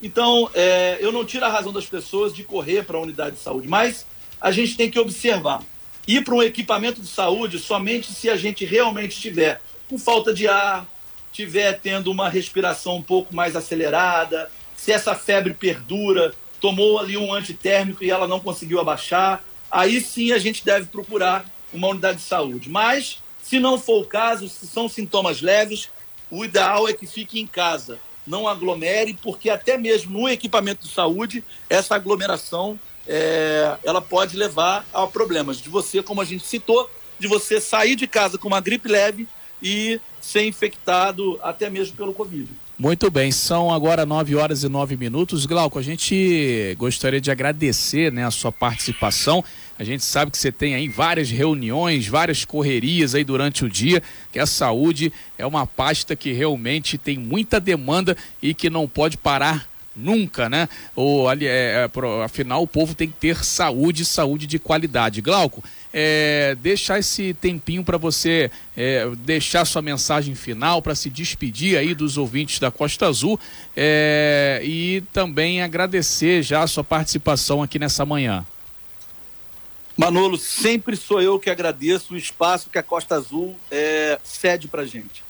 Então, 0.02 0.50
é, 0.54 0.98
eu 1.00 1.12
não 1.12 1.24
tiro 1.24 1.46
a 1.46 1.50
razão 1.50 1.72
das 1.72 1.86
pessoas 1.86 2.34
de 2.34 2.44
correr 2.44 2.84
para 2.84 2.98
a 2.98 3.02
unidade 3.02 3.36
de 3.36 3.41
saúde, 3.41 3.67
mas 3.67 4.06
a 4.39 4.52
gente 4.52 4.76
tem 4.76 4.89
que 4.89 5.00
observar. 5.00 5.63
Ir 6.08 6.24
para 6.24 6.34
um 6.34 6.41
equipamento 6.41 7.00
de 7.00 7.08
saúde 7.08 7.60
somente 7.60 8.12
se 8.12 8.30
a 8.30 8.36
gente 8.36 8.65
realmente 8.65 9.12
estiver 9.12 9.62
com 9.88 10.00
falta 10.00 10.34
de 10.34 10.48
ar, 10.48 10.88
tiver 11.32 11.80
tendo 11.80 12.10
uma 12.10 12.28
respiração 12.28 12.98
um 12.98 13.02
pouco 13.02 13.36
mais 13.36 13.56
acelerada, 13.56 14.50
se 14.76 14.91
essa 14.91 15.13
febre 15.13 15.54
perdura, 15.54 16.34
tomou 16.60 16.98
ali 16.98 17.15
um 17.15 17.34
antitérmico 17.34 18.04
e 18.04 18.10
ela 18.10 18.28
não 18.28 18.39
conseguiu 18.39 18.80
abaixar, 18.80 19.44
aí 19.70 20.02
sim 20.02 20.32
a 20.32 20.39
gente 20.39 20.65
deve 20.65 20.88
procurar 20.88 21.46
uma 21.72 21.88
unidade 21.89 22.17
de 22.17 22.24
saúde. 22.24 22.70
Mas, 22.70 23.22
se 23.41 23.60
não 23.60 23.80
for 23.80 24.02
o 24.02 24.06
caso, 24.06 24.50
se 24.50 24.65
são 24.65 24.89
sintomas 24.89 25.41
leves, 25.41 25.89
o 26.32 26.46
ideal 26.46 26.88
é 26.88 26.94
que 26.94 27.06
fique 27.06 27.39
em 27.39 27.46
casa, 27.46 28.00
não 28.26 28.48
aglomere, 28.48 29.13
porque 29.22 29.50
até 29.50 29.78
mesmo 29.78 30.22
no 30.22 30.30
equipamento 30.30 30.88
de 30.88 30.94
saúde, 30.94 31.44
essa 31.70 31.96
aglomeração 31.96 32.80
é, 33.08 33.78
ela 33.84 34.02
pode 34.02 34.38
levar 34.38 34.86
a 34.94 35.06
problemas 35.06 35.58
de 35.58 35.70
você, 35.70 36.02
como 36.02 36.22
a 36.22 36.26
gente 36.26 36.46
citou, 36.46 36.89
de 37.20 37.28
você 37.28 37.60
sair 37.60 37.96
de 37.96 38.08
casa 38.08 38.38
com 38.38 38.48
uma 38.48 38.62
gripe 38.62 38.88
leve 38.88 39.28
e 39.62 40.00
ser 40.20 40.46
infectado 40.46 41.39
até 41.44 41.70
mesmo 41.70 41.96
pelo 41.96 42.13
Covid. 42.13 42.48
Muito 42.78 43.12
bem, 43.12 43.32
são 43.32 43.72
agora 43.72 44.08
9 44.08 44.36
horas 44.36 44.63
e 44.63 44.67
9 44.67 44.98
minutos. 44.98 45.46
Glauco, 45.46 45.78
a 45.78 45.84
gente 45.84 46.76
gostaria 46.80 47.22
de 47.22 47.30
agradecer 47.30 48.12
né, 48.12 48.26
a 48.26 48.32
sua 48.32 48.52
participação. 48.52 49.44
A 49.82 49.84
gente 49.84 50.06
sabe 50.06 50.30
que 50.30 50.38
você 50.38 50.52
tem 50.52 50.76
aí 50.76 50.88
várias 50.88 51.32
reuniões, 51.32 52.06
várias 52.06 52.46
correrias 52.46 53.15
aí 53.15 53.24
durante 53.24 53.65
o 53.65 53.70
dia, 53.70 54.04
que 54.32 54.38
a 54.38 54.46
saúde 54.46 55.12
é 55.39 55.44
uma 55.44 55.65
pasta 55.65 56.15
que 56.15 56.32
realmente 56.32 57.00
tem 57.00 57.17
muita 57.17 57.60
demanda 57.60 58.15
e 58.39 58.54
que 58.54 58.70
não 58.70 58.88
pode 58.88 59.17
parar 59.17 59.67
nunca, 59.96 60.48
né? 60.48 60.70
Ou, 60.96 61.28
ali, 61.28 61.48
é, 61.48 61.89
é, 61.89 62.24
afinal, 62.24 62.62
o 62.62 62.67
povo 62.67 62.94
tem 62.94 63.08
que 63.08 63.15
ter 63.15 63.44
saúde, 63.44 64.06
saúde 64.06 64.46
de 64.46 64.60
qualidade. 64.60 65.20
Glauco, 65.20 65.63
é, 65.91 66.56
deixar 66.62 67.00
esse 67.00 67.34
tempinho 67.34 67.84
para 67.84 67.98
você 67.98 68.52
é, 68.78 69.10
deixar 69.26 69.65
sua 69.65 69.82
mensagem 69.82 70.36
final 70.36 70.80
para 70.84 70.94
se 70.94 71.10
despedir 71.10 71.76
aí 71.76 71.96
dos 71.96 72.20
ouvintes 72.20 72.60
da 72.60 72.70
Costa 72.70 73.08
Azul 73.08 73.39
é, 73.76 74.62
e 74.63 75.02
também 75.12 75.63
agradecer 75.63 76.44
já 76.44 76.62
a 76.62 76.67
sua 76.67 76.84
participação 76.84 77.63
aqui 77.63 77.80
nessa 77.80 78.06
manhã. 78.06 78.46
Manolo, 79.98 80.38
sempre 80.38 80.96
sou 80.96 81.22
eu 81.22 81.40
que 81.40 81.50
agradeço 81.50 82.14
o 82.14 82.18
espaço 82.18 82.70
que 82.70 82.78
a 82.78 82.84
Costa 82.84 83.16
Azul 83.16 83.58
é, 83.70 84.20
cede 84.24 84.68
para 84.68 84.86
gente. 84.86 85.24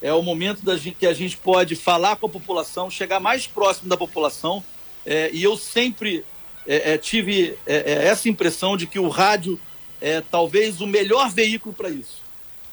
É 0.00 0.12
o 0.12 0.22
momento 0.22 0.64
da 0.64 0.76
gente, 0.76 0.96
que 0.96 1.06
a 1.06 1.14
gente 1.14 1.36
pode 1.36 1.74
falar 1.74 2.16
com 2.16 2.26
a 2.26 2.28
população, 2.28 2.90
chegar 2.90 3.20
mais 3.20 3.46
próximo 3.46 3.88
da 3.88 3.96
população. 3.96 4.62
É, 5.04 5.30
e 5.32 5.42
eu 5.42 5.56
sempre 5.56 6.24
é, 6.66 6.92
é, 6.92 6.98
tive 6.98 7.58
essa 7.66 8.28
impressão 8.28 8.76
de 8.76 8.86
que 8.86 8.98
o 8.98 9.08
rádio 9.08 9.58
é 10.00 10.20
talvez 10.20 10.80
o 10.80 10.86
melhor 10.86 11.30
veículo 11.30 11.74
para 11.74 11.88
isso. 11.88 12.22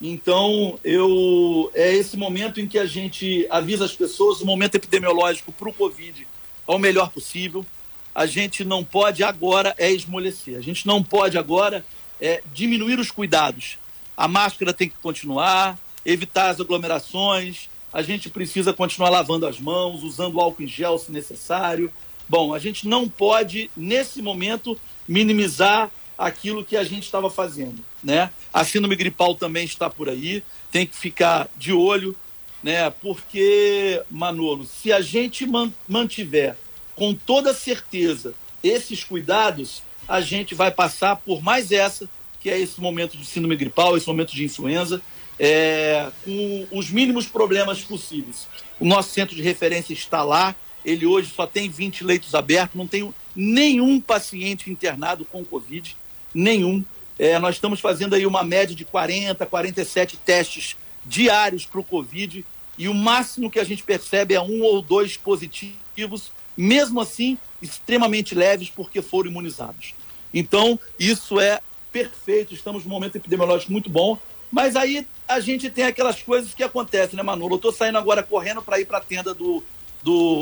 Então, 0.01 0.79
eu 0.83 1.71
é 1.75 1.93
esse 1.93 2.17
momento 2.17 2.59
em 2.59 2.67
que 2.67 2.79
a 2.79 2.85
gente 2.85 3.45
avisa 3.49 3.85
as 3.85 3.95
pessoas, 3.95 4.41
o 4.41 4.45
momento 4.45 4.75
epidemiológico 4.75 5.51
para 5.51 5.69
o 5.69 5.73
Covid 5.73 6.27
é 6.67 6.71
o 6.71 6.79
melhor 6.79 7.11
possível. 7.11 7.65
A 8.13 8.25
gente 8.25 8.63
não 8.63 8.83
pode 8.83 9.23
agora 9.23 9.73
é 9.77 9.91
esmolecer. 9.91 10.57
A 10.57 10.61
gente 10.61 10.85
não 10.85 11.01
pode 11.01 11.37
agora 11.37 11.85
é 12.19 12.41
diminuir 12.53 12.99
os 12.99 13.09
cuidados. 13.09 13.77
A 14.15 14.27
máscara 14.27 14.73
tem 14.73 14.89
que 14.89 14.95
continuar, 15.01 15.79
evitar 16.05 16.49
as 16.49 16.59
aglomerações. 16.59 17.69
A 17.91 18.01
gente 18.01 18.29
precisa 18.29 18.73
continuar 18.73 19.09
lavando 19.09 19.47
as 19.47 19.59
mãos, 19.59 20.03
usando 20.03 20.39
álcool 20.39 20.63
em 20.63 20.67
gel 20.67 20.97
se 20.97 21.11
necessário. 21.11 21.91
Bom, 22.27 22.53
a 22.53 22.59
gente 22.59 22.87
não 22.87 23.09
pode, 23.09 23.69
nesse 23.75 24.21
momento, 24.21 24.79
minimizar 25.07 25.91
aquilo 26.17 26.63
que 26.63 26.77
a 26.77 26.83
gente 26.83 27.03
estava 27.03 27.29
fazendo, 27.29 27.83
né? 28.03 28.29
A 28.53 28.63
síndrome 28.63 28.95
gripal 28.95 29.35
também 29.35 29.65
está 29.65 29.89
por 29.89 30.07
aí, 30.07 30.43
tem 30.71 30.85
que 30.85 30.95
ficar 30.95 31.49
de 31.57 31.73
olho, 31.73 32.15
né? 32.61 32.89
Porque, 32.89 34.01
Manolo, 34.09 34.65
se 34.65 34.93
a 34.93 35.01
gente 35.01 35.49
mantiver 35.87 36.55
com 37.01 37.15
toda 37.15 37.51
certeza 37.51 38.35
esses 38.63 39.03
cuidados, 39.03 39.81
a 40.07 40.21
gente 40.21 40.53
vai 40.53 40.69
passar 40.69 41.15
por 41.15 41.41
mais 41.41 41.71
essa, 41.71 42.07
que 42.39 42.47
é 42.47 42.59
esse 42.59 42.79
momento 42.79 43.17
de 43.17 43.25
síndrome 43.25 43.55
gripal, 43.55 43.97
esse 43.97 44.05
momento 44.05 44.35
de 44.35 44.43
influenza, 44.43 45.01
é, 45.39 46.11
com 46.23 46.67
os 46.69 46.91
mínimos 46.91 47.25
problemas 47.25 47.81
possíveis. 47.81 48.47
O 48.79 48.85
nosso 48.85 49.09
centro 49.09 49.35
de 49.35 49.41
referência 49.41 49.93
está 49.93 50.23
lá, 50.23 50.55
ele 50.85 51.07
hoje 51.07 51.31
só 51.35 51.47
tem 51.47 51.67
20 51.71 52.03
leitos 52.03 52.35
abertos, 52.35 52.77
não 52.77 52.85
tem 52.85 53.11
nenhum 53.35 53.99
paciente 53.99 54.69
internado 54.69 55.25
com 55.25 55.43
Covid, 55.43 55.97
nenhum. 56.31 56.85
É, 57.17 57.39
nós 57.39 57.55
estamos 57.55 57.79
fazendo 57.79 58.13
aí 58.13 58.27
uma 58.27 58.43
média 58.43 58.75
de 58.75 58.85
40, 58.85 59.43
47 59.43 60.17
testes 60.17 60.77
diários 61.03 61.65
para 61.65 61.79
o 61.79 61.83
Covid 61.83 62.45
e 62.77 62.87
o 62.87 62.93
máximo 62.93 63.49
que 63.49 63.59
a 63.59 63.63
gente 63.63 63.81
percebe 63.81 64.35
é 64.35 64.41
um 64.41 64.61
ou 64.61 64.83
dois 64.83 65.17
positivos, 65.17 66.31
mesmo 66.55 66.99
assim 66.99 67.37
extremamente 67.61 68.35
leves 68.35 68.69
porque 68.69 69.01
foram 69.01 69.29
imunizados. 69.29 69.93
Então, 70.33 70.79
isso 70.99 71.39
é 71.39 71.61
perfeito, 71.91 72.53
estamos 72.53 72.83
num 72.83 72.89
momento 72.89 73.17
epidemiológico 73.17 73.71
muito 73.71 73.89
bom, 73.89 74.17
mas 74.51 74.75
aí 74.75 75.05
a 75.27 75.39
gente 75.39 75.69
tem 75.69 75.85
aquelas 75.85 76.21
coisas 76.21 76.53
que 76.53 76.63
acontecem, 76.63 77.15
né, 77.15 77.23
Manolo? 77.23 77.53
Eu 77.53 77.57
estou 77.57 77.71
saindo 77.71 77.97
agora 77.97 78.21
correndo 78.23 78.61
para 78.61 78.79
ir 78.79 78.85
para 78.85 78.97
a 78.97 79.01
tenda 79.01 79.33
do, 79.33 79.63
do, 80.03 80.41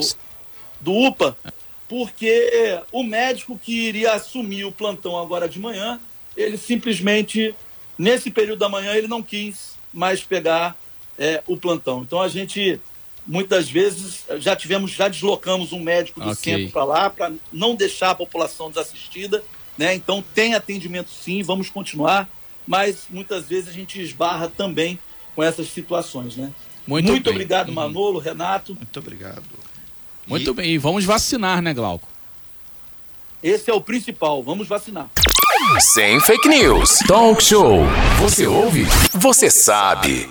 do 0.81 0.91
UPA, 0.91 1.37
porque 1.87 2.79
o 2.91 3.03
médico 3.03 3.57
que 3.57 3.87
iria 3.87 4.13
assumir 4.13 4.65
o 4.65 4.71
plantão 4.71 5.17
agora 5.17 5.47
de 5.47 5.59
manhã, 5.59 5.99
ele 6.35 6.57
simplesmente, 6.57 7.53
nesse 7.97 8.31
período 8.31 8.59
da 8.59 8.69
manhã, 8.69 8.93
ele 8.93 9.07
não 9.07 9.21
quis 9.21 9.77
mais 9.93 10.23
pegar 10.23 10.75
é, 11.17 11.43
o 11.47 11.57
plantão. 11.57 12.01
Então 12.01 12.21
a 12.21 12.27
gente, 12.27 12.79
muitas 13.29 13.69
vezes, 13.69 14.25
já 14.39 14.55
tivemos, 14.55 14.91
já 14.91 15.07
deslocamos 15.07 15.71
um 15.71 15.79
médico 15.79 16.19
do 16.19 16.31
okay. 16.31 16.55
centro 16.55 16.71
para 16.71 16.83
lá, 16.83 17.09
para 17.11 17.31
não 17.53 17.75
deixar 17.75 18.09
a 18.09 18.15
população 18.15 18.69
desassistida. 18.69 19.43
Né? 19.77 19.93
Então 19.93 20.23
tem 20.33 20.55
atendimento 20.55 21.11
sim, 21.11 21.43
vamos 21.43 21.69
continuar, 21.69 22.27
mas 22.67 23.05
muitas 23.09 23.45
vezes 23.45 23.69
a 23.69 23.71
gente 23.71 24.01
esbarra 24.01 24.49
também 24.49 24.99
com 25.35 25.43
essas 25.43 25.69
situações. 25.69 26.35
Né? 26.35 26.51
Muito, 26.87 27.11
Muito 27.11 27.29
obrigado, 27.29 27.69
uhum. 27.69 27.75
Manolo, 27.75 28.19
Renato. 28.19 28.73
Muito 28.73 28.99
obrigado. 28.99 29.43
Muito 30.25 30.49
e... 30.49 30.53
bem, 30.53 30.71
e 30.71 30.77
vamos 30.79 31.05
vacinar, 31.05 31.61
né, 31.61 31.73
Glauco? 31.73 32.07
Esse 33.41 33.69
é 33.69 33.73
o 33.73 33.79
principal, 33.79 34.43
vamos 34.43 34.67
vacinar. 34.67 35.09
Sem 35.79 36.19
fake 36.19 36.49
news. 36.49 36.97
Talk 37.07 37.41
show. 37.43 37.83
Você 38.19 38.47
ouve? 38.47 38.85
Você 39.13 39.49
sabe. 39.49 40.29